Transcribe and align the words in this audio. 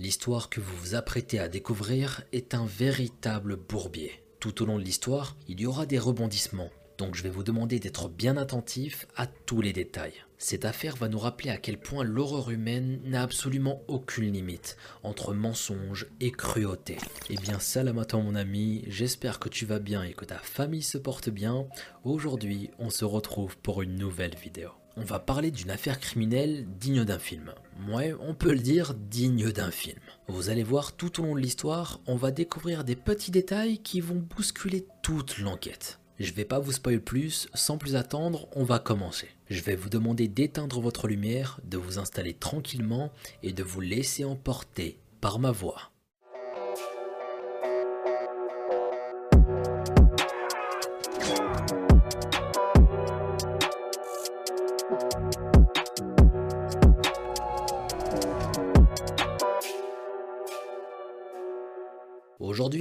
L'histoire 0.00 0.48
que 0.48 0.60
vous 0.60 0.74
vous 0.78 0.94
apprêtez 0.94 1.38
à 1.38 1.48
découvrir 1.48 2.22
est 2.32 2.54
un 2.54 2.64
véritable 2.64 3.56
bourbier. 3.56 4.22
Tout 4.38 4.62
au 4.62 4.64
long 4.64 4.78
de 4.78 4.82
l'histoire, 4.82 5.36
il 5.46 5.60
y 5.60 5.66
aura 5.66 5.84
des 5.84 5.98
rebondissements, 5.98 6.70
donc 6.96 7.14
je 7.14 7.22
vais 7.22 7.28
vous 7.28 7.42
demander 7.42 7.78
d'être 7.78 8.08
bien 8.08 8.38
attentif 8.38 9.06
à 9.14 9.26
tous 9.26 9.60
les 9.60 9.74
détails. 9.74 10.24
Cette 10.38 10.64
affaire 10.64 10.96
va 10.96 11.08
nous 11.08 11.18
rappeler 11.18 11.50
à 11.50 11.58
quel 11.58 11.78
point 11.78 12.02
l'horreur 12.02 12.50
humaine 12.50 12.98
n'a 13.04 13.20
absolument 13.20 13.82
aucune 13.88 14.32
limite 14.32 14.78
entre 15.02 15.34
mensonge 15.34 16.06
et 16.20 16.30
cruauté. 16.30 16.96
Eh 17.28 17.36
bien 17.36 17.58
salam 17.58 17.98
à 17.98 18.06
toi 18.06 18.20
mon 18.20 18.36
ami, 18.36 18.84
j'espère 18.86 19.38
que 19.38 19.50
tu 19.50 19.66
vas 19.66 19.80
bien 19.80 20.02
et 20.02 20.14
que 20.14 20.24
ta 20.24 20.38
famille 20.38 20.82
se 20.82 20.96
porte 20.96 21.28
bien. 21.28 21.66
Aujourd'hui 22.04 22.70
on 22.78 22.88
se 22.88 23.04
retrouve 23.04 23.58
pour 23.58 23.82
une 23.82 23.96
nouvelle 23.96 24.34
vidéo 24.34 24.70
on 24.96 25.04
va 25.04 25.18
parler 25.18 25.50
d'une 25.50 25.70
affaire 25.70 25.98
criminelle 25.98 26.66
digne 26.78 27.04
d'un 27.04 27.18
film. 27.18 27.52
Ouais, 27.88 28.14
on 28.20 28.34
peut 28.34 28.52
le 28.52 28.58
dire, 28.58 28.94
digne 28.94 29.50
d'un 29.52 29.70
film. 29.70 29.98
Vous 30.28 30.50
allez 30.50 30.62
voir, 30.62 30.92
tout 30.92 31.20
au 31.20 31.24
long 31.24 31.34
de 31.34 31.40
l'histoire, 31.40 32.00
on 32.06 32.16
va 32.16 32.30
découvrir 32.30 32.84
des 32.84 32.96
petits 32.96 33.30
détails 33.30 33.78
qui 33.78 34.00
vont 34.00 34.22
bousculer 34.36 34.86
toute 35.02 35.38
l'enquête. 35.38 35.98
Je 36.18 36.32
vais 36.32 36.44
pas 36.44 36.58
vous 36.58 36.72
spoiler 36.72 37.00
plus, 37.00 37.48
sans 37.54 37.78
plus 37.78 37.96
attendre, 37.96 38.48
on 38.54 38.64
va 38.64 38.78
commencer. 38.78 39.28
Je 39.48 39.62
vais 39.62 39.74
vous 39.74 39.88
demander 39.88 40.28
d'éteindre 40.28 40.80
votre 40.80 41.08
lumière, 41.08 41.58
de 41.64 41.78
vous 41.78 41.98
installer 41.98 42.34
tranquillement 42.34 43.10
et 43.42 43.52
de 43.52 43.62
vous 43.62 43.80
laisser 43.80 44.24
emporter 44.24 44.98
par 45.20 45.38
ma 45.38 45.50
voix. 45.50 45.89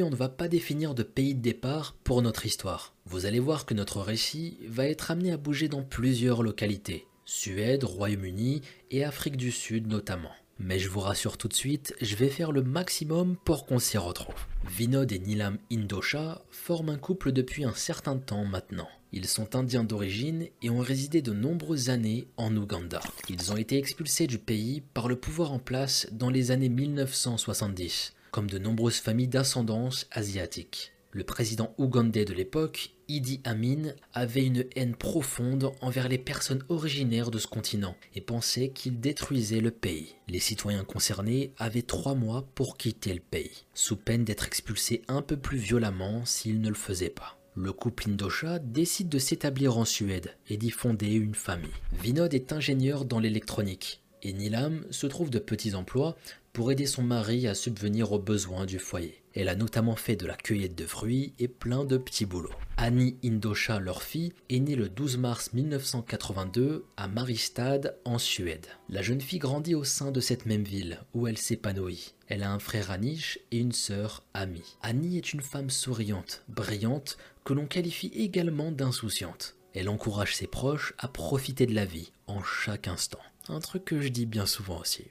On 0.02 0.09
ne 0.09 0.16
va 0.16 0.30
pas 0.30 0.48
définir 0.48 0.95
de 0.95 1.03
pays 1.03 1.35
de 1.35 1.41
départ 1.41 1.96
pour 2.04 2.21
notre 2.21 2.46
histoire. 2.46 2.93
Vous 3.05 3.26
allez 3.26 3.40
voir 3.40 3.65
que 3.65 3.74
notre 3.74 3.99
récit 3.99 4.57
va 4.68 4.85
être 4.85 5.12
amené 5.12 5.32
à 5.32 5.37
bouger 5.37 5.68
dans 5.68 5.84
plusieurs 5.84 6.41
localités, 6.41 7.05
Suède, 7.26 7.84
Royaume-Uni 7.84 8.62
et 8.91 9.04
Afrique 9.04 9.35
du 9.35 9.51
Sud 9.51 9.87
notamment. 9.87 10.32
Mais 10.57 10.79
je 10.79 10.90
vous 10.90 11.01
rassure 11.01 11.37
tout 11.37 11.48
de 11.49 11.54
suite, 11.54 11.96
je 12.01 12.15
vais 12.15 12.29
faire 12.29 12.51
le 12.51 12.63
maximum 12.63 13.35
pour 13.43 13.65
qu'on 13.65 13.79
s'y 13.79 13.98
retrouve. 13.98 14.35
Vinod 14.65 15.12
et 15.12 15.20
Nilam 15.20 15.57
Indosha 15.71 16.43
forment 16.49 16.90
un 16.90 16.98
couple 16.98 17.31
depuis 17.31 17.65
un 17.65 17.74
certain 17.74 18.18
temps 18.18 18.46
maintenant. 18.46 18.90
Ils 19.12 19.27
sont 19.27 19.55
indiens 19.55 19.84
d'origine 19.84 20.48
et 20.62 20.70
ont 20.70 20.79
résidé 20.79 21.21
de 21.21 21.34
nombreuses 21.34 21.90
années 21.90 22.27
en 22.37 22.55
Ouganda. 22.55 23.02
Ils 23.29 23.52
ont 23.52 23.57
été 23.57 23.77
expulsés 23.77 24.27
du 24.27 24.37
pays 24.37 24.81
par 24.93 25.07
le 25.07 25.18
pouvoir 25.18 25.52
en 25.52 25.59
place 25.59 26.07
dans 26.12 26.29
les 26.29 26.52
années 26.52 26.70
1970 26.70 28.13
comme 28.32 28.49
de 28.49 28.58
nombreuses 28.58 28.99
familles 28.99 29.27
d'ascendance 29.27 30.08
asiatique. 30.12 30.94
Le 31.12 31.24
président 31.24 31.74
ougandais 31.80 32.26
de 32.26 32.34
l'époque, 32.34 32.91
Idi 33.08 33.41
Amin, 33.44 33.94
avait 34.13 34.46
une 34.46 34.66
haine 34.76 34.96
profonde 34.96 35.71
envers 35.82 36.08
les 36.08 36.20
personnes 36.20 36.63
originaires 36.70 37.32
de 37.32 37.40
ce 37.40 37.48
continent 37.48 37.96
et 38.13 38.21
pensait 38.21 38.70
qu'il 38.70 38.99
détruisait 38.99 39.62
le 39.62 39.71
pays. 39.71 40.13
Les 40.27 40.40
citoyens 40.40 40.84
concernés 40.84 41.52
avaient 41.58 41.82
trois 41.82 42.13
mois 42.13 42.48
pour 42.54 42.77
quitter 42.77 43.16
le 43.16 43.21
pays, 43.21 43.66
sous 43.74 43.96
peine 43.96 44.24
d'être 44.24 44.46
expulsés 44.46 45.02
un 45.08 45.24
peu 45.24 45.36
plus 45.36 45.58
violemment 45.58 46.26
s'ils 46.26 46.62
ne 46.62 46.70
le 46.70 46.76
faisaient 46.76 47.10
pas. 47.10 47.40
Le 47.55 47.74
couple 47.74 48.12
Indosha 48.12 48.60
décide 48.60 49.10
de 49.10 49.18
s'établir 49.18 49.80
en 49.80 49.86
Suède 49.86 50.38
et 50.48 50.58
d'y 50.58 50.70
fonder 50.70 51.12
une 51.12 51.34
famille. 51.34 51.74
Vinod 51.91 52.36
est 52.36 52.54
ingénieur 52.54 53.05
dans 53.05 53.20
l'électronique 53.20 54.04
et 54.21 54.34
Nilam 54.34 54.86
se 54.91 55.08
trouve 55.08 55.30
de 55.30 55.40
petits 55.40 55.76
emplois 55.76 56.16
pour 56.60 56.74
aider 56.74 56.88
son 56.88 57.04
mari 57.04 57.48
à 57.48 57.55
subvenir 57.55 58.12
aux 58.12 58.20
besoins 58.20 58.65
du 58.65 58.79
foyer. 58.79 59.24
Elle 59.34 59.48
a 59.48 59.55
notamment 59.55 59.96
fait 59.96 60.18
de 60.18 60.26
la 60.26 60.35
cueillette 60.35 60.76
de 60.76 60.85
fruits 60.85 61.32
et 61.40 61.48
plein 61.48 61.85
de 61.85 61.96
petits 61.96 62.26
boulots. 62.26 62.52
Annie 62.76 63.15
Indosha, 63.24 63.79
leur 63.79 64.03
fille, 64.03 64.34
est 64.50 64.59
née 64.59 64.75
le 64.75 64.90
12 64.90 65.20
mars 65.20 65.53
1982 65.53 66.84
à 66.97 67.08
Maristad, 67.08 67.97
en 68.03 68.18
Suède. 68.18 68.68
La 68.90 69.02
jeune 69.02 69.22
fille 69.22 69.40
grandit 69.40 69.74
au 69.74 69.86
sein 69.86 70.12
de 70.12 70.20
cette 70.20 70.46
même 70.46 70.66
ville, 70.66 71.00
où 71.14 71.28
elle 71.28 71.38
s'épanouit. 71.38 72.14
Elle 72.28 72.44
a 72.44 72.52
un 72.52 72.59
frère 72.59 72.91
Anish 72.91 73.40
et 73.52 73.59
une 73.59 73.72
sœur 73.72 74.26
Ami. 74.34 74.64
Annie 74.81 75.16
est 75.16 75.31
une 75.31 75.40
femme 75.40 75.70
souriante, 75.70 76.44
brillante, 76.50 77.18
que 77.46 77.53
l'on 77.53 77.68
qualifie 77.68 78.12
également 78.14 78.74
d'insouciante. 78.74 79.56
Elle 79.74 79.88
encourage 79.88 80.36
ses 80.36 80.47
proches 80.47 80.94
à 80.97 81.08
profiter 81.08 81.68
de 81.68 81.74
la 81.74 81.86
vie, 81.86 82.12
en 82.28 82.44
chaque 82.44 82.90
instant. 82.90 83.20
Un 83.47 83.62
truc 83.62 83.86
que 83.86 84.02
je 84.02 84.09
dis 84.09 84.26
bien 84.26 84.46
souvent 84.46 84.81
aussi, 84.81 85.06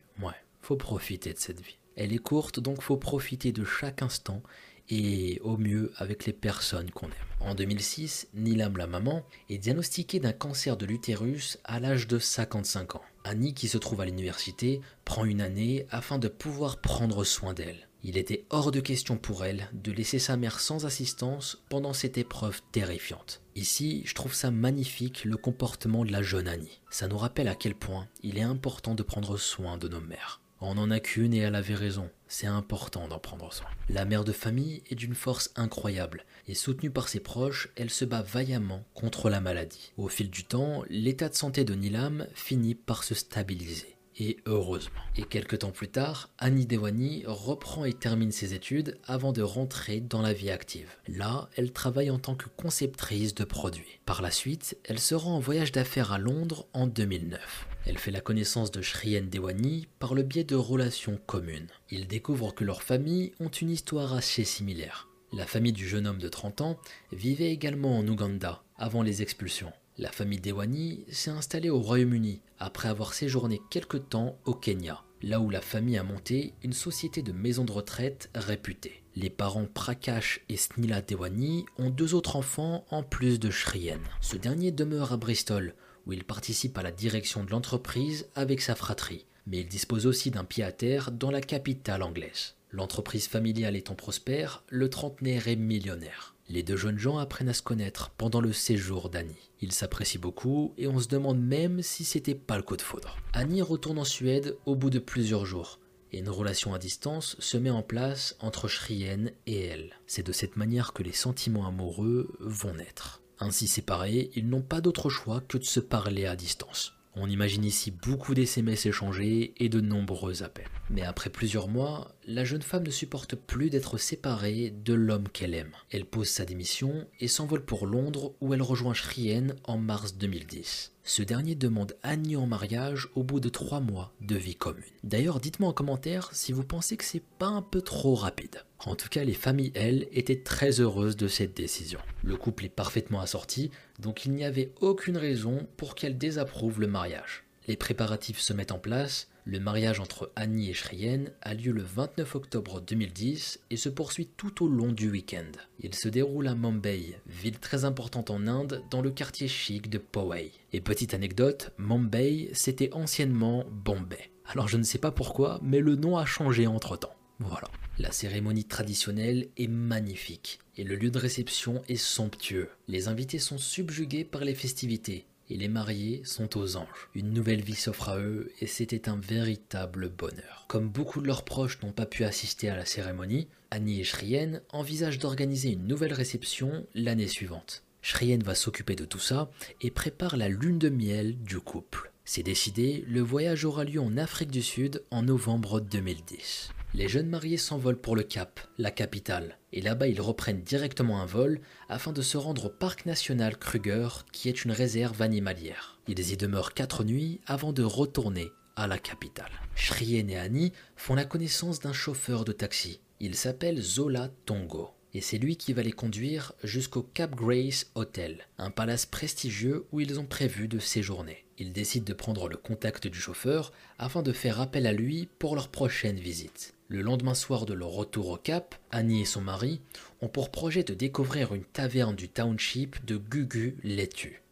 faut 0.60 0.76
profiter 0.76 1.32
de 1.32 1.38
cette 1.38 1.60
vie. 1.60 1.78
Elle 1.96 2.12
est 2.12 2.18
courte, 2.18 2.60
donc 2.60 2.82
faut 2.82 2.96
profiter 2.96 3.52
de 3.52 3.64
chaque 3.64 4.02
instant 4.02 4.42
et 4.90 5.38
au 5.42 5.56
mieux 5.56 5.92
avec 5.96 6.26
les 6.26 6.32
personnes 6.32 6.90
qu'on 6.90 7.06
aime. 7.06 7.12
En 7.40 7.54
2006, 7.54 8.28
Nilam 8.34 8.76
la 8.76 8.86
maman 8.86 9.24
est 9.48 9.58
diagnostiquée 9.58 10.20
d'un 10.20 10.32
cancer 10.32 10.76
de 10.76 10.86
l'utérus 10.86 11.58
à 11.64 11.80
l'âge 11.80 12.06
de 12.06 12.18
55 12.18 12.96
ans. 12.96 13.02
Annie, 13.24 13.54
qui 13.54 13.68
se 13.68 13.78
trouve 13.78 14.00
à 14.00 14.06
l'université, 14.06 14.80
prend 15.04 15.24
une 15.24 15.40
année 15.40 15.86
afin 15.90 16.18
de 16.18 16.28
pouvoir 16.28 16.80
prendre 16.80 17.24
soin 17.24 17.52
d'elle. 17.52 17.88
Il 18.04 18.16
était 18.16 18.46
hors 18.50 18.70
de 18.70 18.80
question 18.80 19.16
pour 19.16 19.44
elle 19.44 19.68
de 19.72 19.90
laisser 19.90 20.20
sa 20.20 20.36
mère 20.36 20.60
sans 20.60 20.86
assistance 20.86 21.64
pendant 21.68 21.92
cette 21.92 22.16
épreuve 22.16 22.62
terrifiante. 22.70 23.42
Ici, 23.56 24.02
je 24.06 24.14
trouve 24.14 24.34
ça 24.34 24.52
magnifique 24.52 25.24
le 25.24 25.36
comportement 25.36 26.04
de 26.04 26.12
la 26.12 26.22
jeune 26.22 26.46
Annie. 26.46 26.80
Ça 26.90 27.08
nous 27.08 27.18
rappelle 27.18 27.48
à 27.48 27.56
quel 27.56 27.74
point 27.74 28.06
il 28.22 28.38
est 28.38 28.42
important 28.42 28.94
de 28.94 29.02
prendre 29.02 29.36
soin 29.36 29.78
de 29.78 29.88
nos 29.88 30.00
mères. 30.00 30.40
On 30.60 30.74
n'en 30.74 30.90
a 30.90 30.98
qu'une 30.98 31.34
et 31.34 31.38
elle 31.38 31.54
avait 31.54 31.74
raison, 31.74 32.10
c'est 32.26 32.48
important 32.48 33.06
d'en 33.06 33.20
prendre 33.20 33.52
soin. 33.52 33.68
La 33.88 34.04
mère 34.04 34.24
de 34.24 34.32
famille 34.32 34.82
est 34.90 34.96
d'une 34.96 35.14
force 35.14 35.52
incroyable 35.54 36.24
et 36.48 36.54
soutenue 36.54 36.90
par 36.90 37.08
ses 37.08 37.20
proches, 37.20 37.68
elle 37.76 37.90
se 37.90 38.04
bat 38.04 38.22
vaillamment 38.22 38.84
contre 38.94 39.30
la 39.30 39.40
maladie. 39.40 39.92
Au 39.96 40.08
fil 40.08 40.30
du 40.30 40.44
temps, 40.44 40.82
l'état 40.90 41.28
de 41.28 41.34
santé 41.34 41.64
de 41.64 41.74
Nilam 41.74 42.26
finit 42.34 42.74
par 42.74 43.04
se 43.04 43.14
stabiliser. 43.14 43.97
Et 44.20 44.38
heureusement. 44.46 45.00
Et 45.16 45.22
quelques 45.22 45.60
temps 45.60 45.70
plus 45.70 45.88
tard, 45.88 46.28
Annie 46.38 46.66
Dewani 46.66 47.22
reprend 47.26 47.84
et 47.84 47.92
termine 47.92 48.32
ses 48.32 48.52
études 48.52 48.98
avant 49.04 49.32
de 49.32 49.42
rentrer 49.42 50.00
dans 50.00 50.22
la 50.22 50.32
vie 50.32 50.50
active. 50.50 50.90
Là, 51.06 51.48
elle 51.56 51.72
travaille 51.72 52.10
en 52.10 52.18
tant 52.18 52.34
que 52.34 52.48
conceptrice 52.56 53.34
de 53.34 53.44
produits. 53.44 54.00
Par 54.06 54.20
la 54.20 54.32
suite, 54.32 54.76
elle 54.84 54.98
se 54.98 55.14
rend 55.14 55.36
en 55.36 55.40
voyage 55.40 55.70
d'affaires 55.70 56.10
à 56.10 56.18
Londres 56.18 56.66
en 56.72 56.88
2009. 56.88 57.68
Elle 57.86 57.98
fait 57.98 58.10
la 58.10 58.20
connaissance 58.20 58.72
de 58.72 58.82
Shrien 58.82 59.22
Dewani 59.22 59.86
par 60.00 60.14
le 60.14 60.24
biais 60.24 60.44
de 60.44 60.56
relations 60.56 61.18
communes. 61.26 61.68
Ils 61.90 62.08
découvrent 62.08 62.54
que 62.54 62.64
leurs 62.64 62.82
familles 62.82 63.32
ont 63.38 63.48
une 63.48 63.70
histoire 63.70 64.14
assez 64.14 64.44
similaire. 64.44 65.08
La 65.32 65.46
famille 65.46 65.72
du 65.72 65.86
jeune 65.86 66.06
homme 66.06 66.18
de 66.18 66.28
30 66.28 66.62
ans 66.62 66.78
vivait 67.12 67.52
également 67.52 67.98
en 67.98 68.08
Ouganda 68.08 68.62
avant 68.78 69.02
les 69.02 69.22
expulsions. 69.22 69.72
La 70.00 70.12
famille 70.12 70.38
Dewani 70.38 71.04
s'est 71.10 71.32
installée 71.32 71.70
au 71.70 71.80
Royaume-Uni 71.80 72.40
après 72.60 72.88
avoir 72.88 73.14
séjourné 73.14 73.60
quelque 73.68 73.96
temps 73.96 74.38
au 74.44 74.54
Kenya, 74.54 75.02
là 75.22 75.40
où 75.40 75.50
la 75.50 75.60
famille 75.60 75.98
a 75.98 76.04
monté 76.04 76.54
une 76.62 76.72
société 76.72 77.20
de 77.20 77.32
maisons 77.32 77.64
de 77.64 77.72
retraite 77.72 78.30
réputée. 78.32 79.02
Les 79.16 79.28
parents 79.28 79.66
Prakash 79.66 80.40
et 80.48 80.56
Snila 80.56 81.02
Dewani 81.02 81.66
ont 81.78 81.90
deux 81.90 82.14
autres 82.14 82.36
enfants 82.36 82.86
en 82.90 83.02
plus 83.02 83.40
de 83.40 83.50
Shrien. 83.50 83.98
Ce 84.20 84.36
dernier 84.36 84.70
demeure 84.70 85.12
à 85.12 85.16
Bristol, 85.16 85.74
où 86.06 86.12
il 86.12 86.22
participe 86.22 86.78
à 86.78 86.84
la 86.84 86.92
direction 86.92 87.42
de 87.42 87.50
l'entreprise 87.50 88.28
avec 88.36 88.60
sa 88.60 88.76
fratrie, 88.76 89.26
mais 89.48 89.58
il 89.58 89.66
dispose 89.66 90.06
aussi 90.06 90.30
d'un 90.30 90.44
pied 90.44 90.62
à 90.62 90.70
terre 90.70 91.10
dans 91.10 91.32
la 91.32 91.40
capitale 91.40 92.04
anglaise. 92.04 92.54
L'entreprise 92.70 93.26
familiale 93.26 93.74
étant 93.74 93.96
prospère, 93.96 94.62
le 94.68 94.88
trentenaire 94.90 95.48
est 95.48 95.56
millionnaire. 95.56 96.36
Les 96.50 96.62
deux 96.62 96.76
jeunes 96.76 96.98
gens 96.98 97.18
apprennent 97.18 97.50
à 97.50 97.54
se 97.54 97.62
connaître 97.62 98.10
pendant 98.16 98.40
le 98.40 98.54
séjour 98.54 99.10
d'Annie. 99.10 99.50
Ils 99.60 99.72
s'apprécient 99.72 100.20
beaucoup 100.20 100.72
et 100.78 100.88
on 100.88 100.98
se 100.98 101.08
demande 101.08 101.40
même 101.40 101.82
si 101.82 102.04
c'était 102.04 102.34
pas 102.34 102.56
le 102.56 102.62
coup 102.62 102.76
de 102.76 102.82
foudre. 102.82 103.18
Annie 103.34 103.60
retourne 103.60 103.98
en 103.98 104.04
Suède 104.04 104.56
au 104.64 104.74
bout 104.74 104.88
de 104.88 104.98
plusieurs 104.98 105.44
jours 105.44 105.78
et 106.12 106.20
une 106.20 106.30
relation 106.30 106.72
à 106.72 106.78
distance 106.78 107.36
se 107.38 107.58
met 107.58 107.70
en 107.70 107.82
place 107.82 108.34
entre 108.40 108.66
Shrien 108.66 109.26
et 109.46 109.60
elle. 109.60 109.92
C'est 110.06 110.26
de 110.26 110.32
cette 110.32 110.56
manière 110.56 110.94
que 110.94 111.02
les 111.02 111.12
sentiments 111.12 111.66
amoureux 111.66 112.34
vont 112.40 112.74
naître. 112.74 113.20
Ainsi 113.40 113.68
séparés, 113.68 114.30
ils 114.34 114.48
n'ont 114.48 114.62
pas 114.62 114.80
d'autre 114.80 115.10
choix 115.10 115.42
que 115.42 115.58
de 115.58 115.64
se 115.64 115.80
parler 115.80 116.24
à 116.24 116.34
distance. 116.34 116.94
On 117.14 117.28
imagine 117.28 117.64
ici 117.64 117.90
beaucoup 117.90 118.34
d'SMS 118.34 118.86
échangés 118.86 119.52
et 119.56 119.68
de 119.68 119.80
nombreux 119.80 120.42
appels. 120.42 120.68
Mais 120.88 121.02
après 121.02 121.30
plusieurs 121.30 121.68
mois, 121.68 122.14
la 122.28 122.44
jeune 122.44 122.62
femme 122.62 122.82
ne 122.82 122.90
supporte 122.90 123.36
plus 123.36 123.70
d'être 123.70 123.96
séparée 123.96 124.70
de 124.84 124.92
l'homme 124.92 125.30
qu'elle 125.30 125.54
aime. 125.54 125.72
Elle 125.90 126.04
pose 126.04 126.28
sa 126.28 126.44
démission 126.44 127.06
et 127.20 127.26
s'envole 127.26 127.64
pour 127.64 127.86
Londres 127.86 128.34
où 128.42 128.52
elle 128.52 128.60
rejoint 128.60 128.92
Shrien 128.92 129.46
en 129.64 129.78
mars 129.78 130.14
2010. 130.18 130.92
Ce 131.04 131.22
dernier 131.22 131.54
demande 131.54 131.96
Annie 132.02 132.36
en 132.36 132.46
mariage 132.46 133.08
au 133.14 133.22
bout 133.22 133.40
de 133.40 133.48
trois 133.48 133.80
mois 133.80 134.12
de 134.20 134.36
vie 134.36 134.56
commune. 134.56 134.84
D'ailleurs, 135.04 135.40
dites-moi 135.40 135.70
en 135.70 135.72
commentaire 135.72 136.28
si 136.34 136.52
vous 136.52 136.64
pensez 136.64 136.98
que 136.98 137.04
c'est 137.04 137.24
pas 137.38 137.46
un 137.46 137.62
peu 137.62 137.80
trop 137.80 138.14
rapide. 138.14 138.62
En 138.80 138.94
tout 138.94 139.08
cas, 139.08 139.24
les 139.24 139.32
familles, 139.32 139.72
elles, 139.74 140.06
étaient 140.12 140.42
très 140.42 140.80
heureuses 140.80 141.16
de 141.16 141.28
cette 141.28 141.56
décision. 141.56 142.00
Le 142.22 142.36
couple 142.36 142.66
est 142.66 142.68
parfaitement 142.68 143.22
assorti, 143.22 143.70
donc 144.00 144.26
il 144.26 144.32
n'y 144.32 144.44
avait 144.44 144.72
aucune 144.82 145.16
raison 145.16 145.66
pour 145.78 145.94
qu'elles 145.94 146.18
désapprouvent 146.18 146.80
le 146.80 146.88
mariage. 146.88 147.44
Les 147.68 147.76
préparatifs 147.76 148.40
se 148.40 148.52
mettent 148.52 148.72
en 148.72 148.78
place, 148.78 149.28
Le 149.50 149.60
mariage 149.60 149.98
entre 149.98 150.30
Annie 150.36 150.68
et 150.68 150.74
Shrien 150.74 151.24
a 151.40 151.54
lieu 151.54 151.72
le 151.72 151.80
29 151.80 152.34
octobre 152.34 152.82
2010 152.82 153.60
et 153.70 153.78
se 153.78 153.88
poursuit 153.88 154.28
tout 154.36 154.62
au 154.62 154.68
long 154.68 154.92
du 154.92 155.08
week-end. 155.08 155.50
Il 155.80 155.94
se 155.94 156.10
déroule 156.10 156.48
à 156.48 156.54
Mumbai, 156.54 157.18
ville 157.26 157.58
très 157.58 157.86
importante 157.86 158.28
en 158.28 158.46
Inde, 158.46 158.82
dans 158.90 159.00
le 159.00 159.10
quartier 159.10 159.48
chic 159.48 159.88
de 159.88 159.96
Powai. 159.96 160.52
Et 160.74 160.82
petite 160.82 161.14
anecdote, 161.14 161.72
Mumbai, 161.78 162.50
c'était 162.52 162.92
anciennement 162.92 163.64
Bombay. 163.70 164.30
Alors 164.44 164.68
je 164.68 164.76
ne 164.76 164.82
sais 164.82 164.98
pas 164.98 165.12
pourquoi, 165.12 165.60
mais 165.62 165.80
le 165.80 165.96
nom 165.96 166.18
a 166.18 166.26
changé 166.26 166.66
entre-temps. 166.66 167.16
Voilà. 167.38 167.68
La 167.98 168.12
cérémonie 168.12 168.66
traditionnelle 168.66 169.48
est 169.56 169.66
magnifique 169.66 170.58
et 170.76 170.84
le 170.84 170.94
lieu 170.94 171.10
de 171.10 171.18
réception 171.18 171.80
est 171.88 171.96
somptueux. 171.96 172.68
Les 172.86 173.08
invités 173.08 173.38
sont 173.38 173.56
subjugués 173.56 174.24
par 174.24 174.44
les 174.44 174.54
festivités 174.54 175.24
et 175.50 175.56
les 175.56 175.68
mariés 175.68 176.22
sont 176.24 176.56
aux 176.58 176.76
anges. 176.76 177.08
Une 177.14 177.32
nouvelle 177.32 177.62
vie 177.62 177.74
s'offre 177.74 178.08
à 178.08 178.18
eux 178.18 178.52
et 178.60 178.66
c'était 178.66 179.08
un 179.08 179.16
véritable 179.16 180.08
bonheur. 180.08 180.64
Comme 180.68 180.88
beaucoup 180.88 181.20
de 181.20 181.26
leurs 181.26 181.44
proches 181.44 181.80
n'ont 181.82 181.92
pas 181.92 182.06
pu 182.06 182.24
assister 182.24 182.68
à 182.68 182.76
la 182.76 182.84
cérémonie, 182.84 183.48
Annie 183.70 184.00
et 184.00 184.04
Shrien 184.04 184.60
envisagent 184.70 185.18
d'organiser 185.18 185.72
une 185.72 185.86
nouvelle 185.86 186.12
réception 186.12 186.86
l'année 186.94 187.28
suivante. 187.28 187.84
Shrien 188.02 188.38
va 188.44 188.54
s'occuper 188.54 188.94
de 188.94 189.04
tout 189.04 189.18
ça 189.18 189.50
et 189.80 189.90
prépare 189.90 190.36
la 190.36 190.48
lune 190.48 190.78
de 190.78 190.88
miel 190.88 191.36
du 191.42 191.58
couple. 191.60 192.12
C'est 192.24 192.42
décidé, 192.42 193.04
le 193.08 193.20
voyage 193.20 193.64
aura 193.64 193.84
lieu 193.84 194.00
en 194.00 194.16
Afrique 194.16 194.50
du 194.50 194.62
Sud 194.62 195.02
en 195.10 195.22
novembre 195.22 195.80
2010. 195.80 196.70
Les 196.94 197.06
jeunes 197.06 197.28
mariés 197.28 197.58
s'envolent 197.58 198.00
pour 198.00 198.16
le 198.16 198.22
Cap, 198.22 198.60
la 198.78 198.90
capitale, 198.90 199.58
et 199.72 199.82
là-bas 199.82 200.08
ils 200.08 200.20
reprennent 200.20 200.62
directement 200.62 201.20
un 201.20 201.26
vol 201.26 201.60
afin 201.88 202.12
de 202.12 202.22
se 202.22 202.38
rendre 202.38 202.66
au 202.66 202.70
parc 202.70 203.04
national 203.04 203.58
Kruger, 203.58 204.08
qui 204.32 204.48
est 204.48 204.64
une 204.64 204.72
réserve 204.72 205.20
animalière. 205.20 206.00
Ils 206.08 206.32
y 206.32 206.36
demeurent 206.36 206.72
quatre 206.72 207.04
nuits 207.04 207.40
avant 207.46 207.72
de 207.72 207.82
retourner 207.82 208.48
à 208.74 208.86
la 208.86 208.98
capitale. 208.98 209.52
Shrien 209.74 210.28
et 210.28 210.38
Annie 210.38 210.72
font 210.96 211.14
la 211.14 211.24
connaissance 211.26 211.80
d'un 211.80 211.92
chauffeur 211.92 212.44
de 212.44 212.52
taxi. 212.52 213.00
Il 213.20 213.34
s'appelle 213.34 213.80
Zola 213.82 214.30
Tongo 214.46 214.90
et 215.14 215.20
c'est 215.20 215.38
lui 215.38 215.56
qui 215.56 215.72
va 215.72 215.82
les 215.82 215.92
conduire 215.92 216.52
jusqu'au 216.62 217.02
Cap 217.02 217.34
Grace 217.34 217.90
Hotel, 217.94 218.46
un 218.58 218.70
palace 218.70 219.06
prestigieux 219.06 219.86
où 219.92 220.00
ils 220.00 220.20
ont 220.20 220.26
prévu 220.26 220.68
de 220.68 220.78
séjourner. 220.78 221.44
Ils 221.58 221.72
décident 221.72 222.04
de 222.04 222.12
prendre 222.12 222.48
le 222.48 222.56
contact 222.56 223.08
du 223.08 223.18
chauffeur 223.18 223.72
afin 223.98 224.22
de 224.22 224.32
faire 224.32 224.60
appel 224.60 224.86
à 224.86 224.92
lui 224.92 225.28
pour 225.38 225.54
leur 225.54 225.68
prochaine 225.68 226.18
visite. 226.18 226.74
Le 226.90 227.02
lendemain 227.02 227.34
soir 227.34 227.66
de 227.66 227.74
leur 227.74 227.90
retour 227.90 228.30
au 228.30 228.38
Cap, 228.38 228.74
Annie 228.90 229.20
et 229.20 229.26
son 229.26 229.42
mari 229.42 229.82
ont 230.22 230.28
pour 230.28 230.50
projet 230.50 230.84
de 230.84 230.94
découvrir 230.94 231.52
une 231.52 231.64
taverne 231.64 232.16
du 232.16 232.30
township 232.30 233.04
de 233.04 233.18
Gugu. 233.18 233.76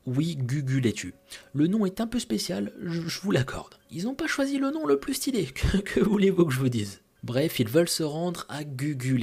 Oui, 0.04 0.36
Gugu. 0.36 1.14
Le 1.54 1.66
nom 1.66 1.86
est 1.86 1.98
un 1.98 2.06
peu 2.06 2.18
spécial, 2.18 2.74
je, 2.82 3.00
vous 3.22 3.30
l'accorde. 3.30 3.78
Ils 3.90 4.04
n'ont 4.04 4.14
pas 4.14 4.26
choisi 4.26 4.58
le 4.58 4.70
nom 4.70 4.84
le 4.84 5.00
plus 5.00 5.14
stylé, 5.14 5.46
que, 5.84 6.00
voulez-vous 6.00 6.44
que 6.44 6.52
je 6.52 6.58
vous 6.58 6.68
dise? 6.68 7.00
Bref, 7.22 7.58
ils 7.58 7.70
veulent 7.70 7.88
se 7.88 8.02
rendre 8.02 8.44
à 8.50 8.64
Gugu 8.64 9.18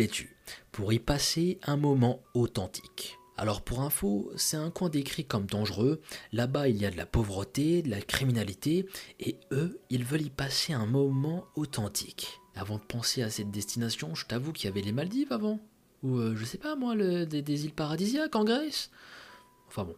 pour 0.71 0.91
y 0.91 0.97
passer 0.97 1.59
un 1.67 1.77
moment 1.77 2.23
authentique. 2.33 3.19
Alors 3.35 3.61
pour 3.61 3.81
info, 3.81 4.31
c'est 4.35 4.57
un 4.57 4.69
coin 4.69 4.89
décrit 4.89 5.25
comme 5.25 5.47
dangereux, 5.47 6.01
là-bas 6.31 6.67
il 6.69 6.77
y 6.77 6.85
a 6.85 6.91
de 6.91 6.97
la 6.97 7.07
pauvreté, 7.07 7.81
de 7.81 7.89
la 7.89 8.01
criminalité, 8.01 8.87
et 9.19 9.37
eux, 9.51 9.79
ils 9.89 10.03
veulent 10.03 10.21
y 10.21 10.29
passer 10.29 10.73
un 10.73 10.85
moment 10.85 11.45
authentique. 11.55 12.39
Avant 12.55 12.77
de 12.77 12.83
penser 12.83 13.23
à 13.23 13.31
cette 13.31 13.49
destination, 13.49 14.13
je 14.13 14.27
t'avoue 14.27 14.51
qu'il 14.51 14.65
y 14.65 14.67
avait 14.71 14.81
les 14.81 14.91
Maldives 14.91 15.33
avant. 15.33 15.59
Ou 16.03 16.17
euh, 16.17 16.35
je 16.35 16.45
sais 16.45 16.59
pas 16.59 16.75
moi, 16.75 16.95
des, 16.95 17.65
îles 17.65 17.73
paradisiaques 17.73 18.35
en 18.35 18.43
Grèce. 18.43 18.91
Enfin 19.67 19.85
bon, 19.85 19.95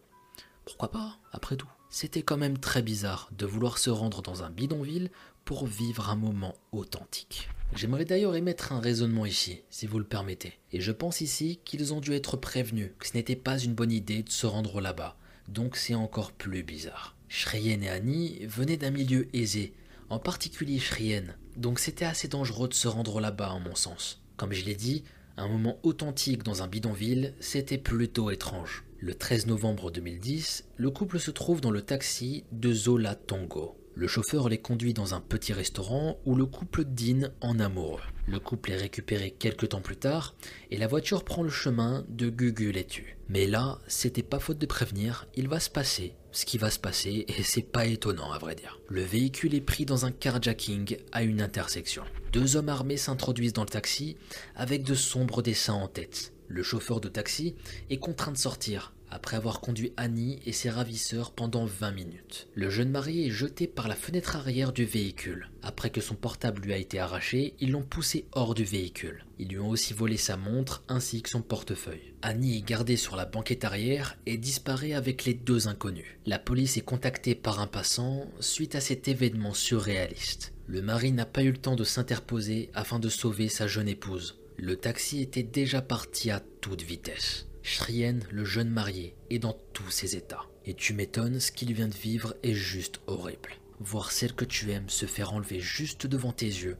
pourquoi 0.64 0.90
pas, 0.90 1.18
après 1.32 1.56
tout. 1.56 1.68
C'était 1.90 2.22
quand 2.22 2.38
même 2.38 2.58
très 2.58 2.82
bizarre 2.82 3.28
de 3.32 3.44
vouloir 3.44 3.76
se 3.76 3.90
rendre 3.90 4.22
dans 4.22 4.42
un 4.42 4.50
bidonville 4.50 5.10
pour 5.44 5.66
vivre 5.66 6.08
un 6.08 6.16
moment 6.16 6.54
authentique. 6.72 7.50
J'aimerais 7.74 8.04
d'ailleurs 8.04 8.36
émettre 8.36 8.72
un 8.72 8.80
raisonnement 8.80 9.26
ici, 9.26 9.62
si 9.70 9.86
vous 9.86 9.98
le 9.98 10.04
permettez. 10.04 10.54
Et 10.72 10.80
je 10.80 10.92
pense 10.92 11.20
ici 11.20 11.60
qu'ils 11.64 11.92
ont 11.92 12.00
dû 12.00 12.12
être 12.12 12.36
prévenus 12.36 12.92
que 12.98 13.06
ce 13.06 13.14
n'était 13.14 13.36
pas 13.36 13.58
une 13.58 13.74
bonne 13.74 13.92
idée 13.92 14.22
de 14.22 14.30
se 14.30 14.46
rendre 14.46 14.80
là-bas. 14.80 15.16
Donc 15.48 15.76
c'est 15.76 15.94
encore 15.94 16.32
plus 16.32 16.62
bizarre. 16.62 17.16
Shrien 17.28 17.80
et 17.82 17.88
Annie 17.88 18.46
venaient 18.46 18.76
d'un 18.76 18.90
milieu 18.90 19.28
aisé, 19.34 19.74
en 20.08 20.18
particulier 20.18 20.78
Shrien, 20.78 21.24
donc 21.56 21.78
c'était 21.78 22.04
assez 22.04 22.28
dangereux 22.28 22.68
de 22.68 22.74
se 22.74 22.88
rendre 22.88 23.20
là-bas 23.20 23.50
en 23.50 23.60
mon 23.60 23.74
sens. 23.74 24.22
Comme 24.36 24.52
je 24.52 24.64
l'ai 24.64 24.74
dit, 24.74 25.04
un 25.36 25.48
moment 25.48 25.78
authentique 25.82 26.42
dans 26.42 26.62
un 26.62 26.68
bidonville, 26.68 27.34
c'était 27.40 27.78
plutôt 27.78 28.30
étrange. 28.30 28.84
Le 28.98 29.14
13 29.14 29.46
novembre 29.46 29.90
2010, 29.90 30.64
le 30.76 30.90
couple 30.90 31.18
se 31.18 31.30
trouve 31.30 31.60
dans 31.60 31.70
le 31.70 31.82
taxi 31.82 32.44
de 32.52 32.72
Zola 32.72 33.14
Tongo. 33.14 33.76
Le 33.98 34.08
chauffeur 34.08 34.50
les 34.50 34.58
conduit 34.58 34.92
dans 34.92 35.14
un 35.14 35.22
petit 35.22 35.54
restaurant 35.54 36.18
où 36.26 36.34
le 36.34 36.44
couple 36.44 36.84
dîne 36.84 37.32
en 37.40 37.58
amoureux. 37.58 38.02
Le 38.26 38.38
couple 38.38 38.72
est 38.72 38.76
récupéré 38.76 39.30
quelques 39.30 39.70
temps 39.70 39.80
plus 39.80 39.96
tard 39.96 40.34
et 40.70 40.76
la 40.76 40.86
voiture 40.86 41.24
prend 41.24 41.42
le 41.42 41.48
chemin 41.48 42.04
de 42.10 42.28
Gugu 42.28 42.72
Letu. 42.72 43.16
Mais 43.30 43.46
là, 43.46 43.78
c'était 43.86 44.22
pas 44.22 44.38
faute 44.38 44.58
de 44.58 44.66
prévenir, 44.66 45.26
il 45.34 45.48
va 45.48 45.60
se 45.60 45.70
passer 45.70 46.14
ce 46.30 46.44
qui 46.44 46.58
va 46.58 46.68
se 46.70 46.78
passer 46.78 47.24
et 47.26 47.42
c'est 47.42 47.62
pas 47.62 47.86
étonnant 47.86 48.32
à 48.32 48.38
vrai 48.38 48.54
dire. 48.54 48.78
Le 48.90 49.00
véhicule 49.00 49.54
est 49.54 49.62
pris 49.62 49.86
dans 49.86 50.04
un 50.04 50.12
carjacking 50.12 50.98
à 51.10 51.22
une 51.22 51.40
intersection. 51.40 52.04
Deux 52.34 52.56
hommes 52.56 52.68
armés 52.68 52.98
s'introduisent 52.98 53.54
dans 53.54 53.62
le 53.62 53.70
taxi 53.70 54.18
avec 54.56 54.82
de 54.82 54.94
sombres 54.94 55.40
dessins 55.40 55.72
en 55.72 55.88
tête. 55.88 56.34
Le 56.48 56.62
chauffeur 56.62 57.00
de 57.00 57.08
taxi 57.08 57.54
est 57.88 57.96
contraint 57.96 58.32
de 58.32 58.36
sortir 58.36 58.92
après 59.16 59.38
avoir 59.38 59.62
conduit 59.62 59.94
Annie 59.96 60.38
et 60.44 60.52
ses 60.52 60.68
ravisseurs 60.68 61.32
pendant 61.32 61.64
20 61.64 61.90
minutes. 61.92 62.48
Le 62.54 62.68
jeune 62.68 62.90
marié 62.90 63.26
est 63.26 63.30
jeté 63.30 63.66
par 63.66 63.88
la 63.88 63.96
fenêtre 63.96 64.36
arrière 64.36 64.74
du 64.74 64.84
véhicule. 64.84 65.48
Après 65.62 65.88
que 65.88 66.02
son 66.02 66.14
portable 66.14 66.60
lui 66.60 66.74
a 66.74 66.76
été 66.76 66.98
arraché, 66.98 67.54
ils 67.58 67.72
l'ont 67.72 67.82
poussé 67.82 68.26
hors 68.32 68.52
du 68.52 68.64
véhicule. 68.64 69.24
Ils 69.38 69.48
lui 69.48 69.58
ont 69.58 69.70
aussi 69.70 69.94
volé 69.94 70.18
sa 70.18 70.36
montre 70.36 70.84
ainsi 70.88 71.22
que 71.22 71.30
son 71.30 71.40
portefeuille. 71.40 72.12
Annie 72.20 72.58
est 72.58 72.68
gardée 72.68 72.98
sur 72.98 73.16
la 73.16 73.24
banquette 73.24 73.64
arrière 73.64 74.18
et 74.26 74.36
disparaît 74.36 74.92
avec 74.92 75.24
les 75.24 75.34
deux 75.34 75.66
inconnus. 75.66 76.18
La 76.26 76.38
police 76.38 76.76
est 76.76 76.82
contactée 76.82 77.34
par 77.34 77.60
un 77.60 77.66
passant 77.66 78.26
suite 78.40 78.74
à 78.74 78.82
cet 78.82 79.08
événement 79.08 79.54
surréaliste. 79.54 80.52
Le 80.66 80.82
mari 80.82 81.12
n'a 81.12 81.24
pas 81.24 81.42
eu 81.42 81.52
le 81.52 81.56
temps 81.58 81.76
de 81.76 81.84
s'interposer 81.84 82.68
afin 82.74 82.98
de 82.98 83.08
sauver 83.08 83.48
sa 83.48 83.66
jeune 83.66 83.88
épouse. 83.88 84.38
Le 84.58 84.76
taxi 84.76 85.22
était 85.22 85.42
déjà 85.42 85.80
parti 85.80 86.30
à 86.30 86.42
toute 86.60 86.82
vitesse. 86.82 87.45
Shrien, 87.68 88.20
le 88.30 88.44
jeune 88.44 88.70
marié, 88.70 89.16
est 89.28 89.40
dans 89.40 89.56
tous 89.72 89.90
ses 89.90 90.14
états. 90.14 90.44
Et 90.66 90.74
tu 90.74 90.94
m'étonnes, 90.94 91.40
ce 91.40 91.50
qu'il 91.50 91.74
vient 91.74 91.88
de 91.88 91.96
vivre 91.96 92.36
est 92.44 92.54
juste 92.54 93.00
horrible. 93.08 93.56
Voir 93.80 94.12
celle 94.12 94.34
que 94.34 94.44
tu 94.44 94.70
aimes 94.70 94.88
se 94.88 95.04
faire 95.04 95.32
enlever 95.32 95.58
juste 95.58 96.06
devant 96.06 96.30
tes 96.30 96.46
yeux, 96.46 96.76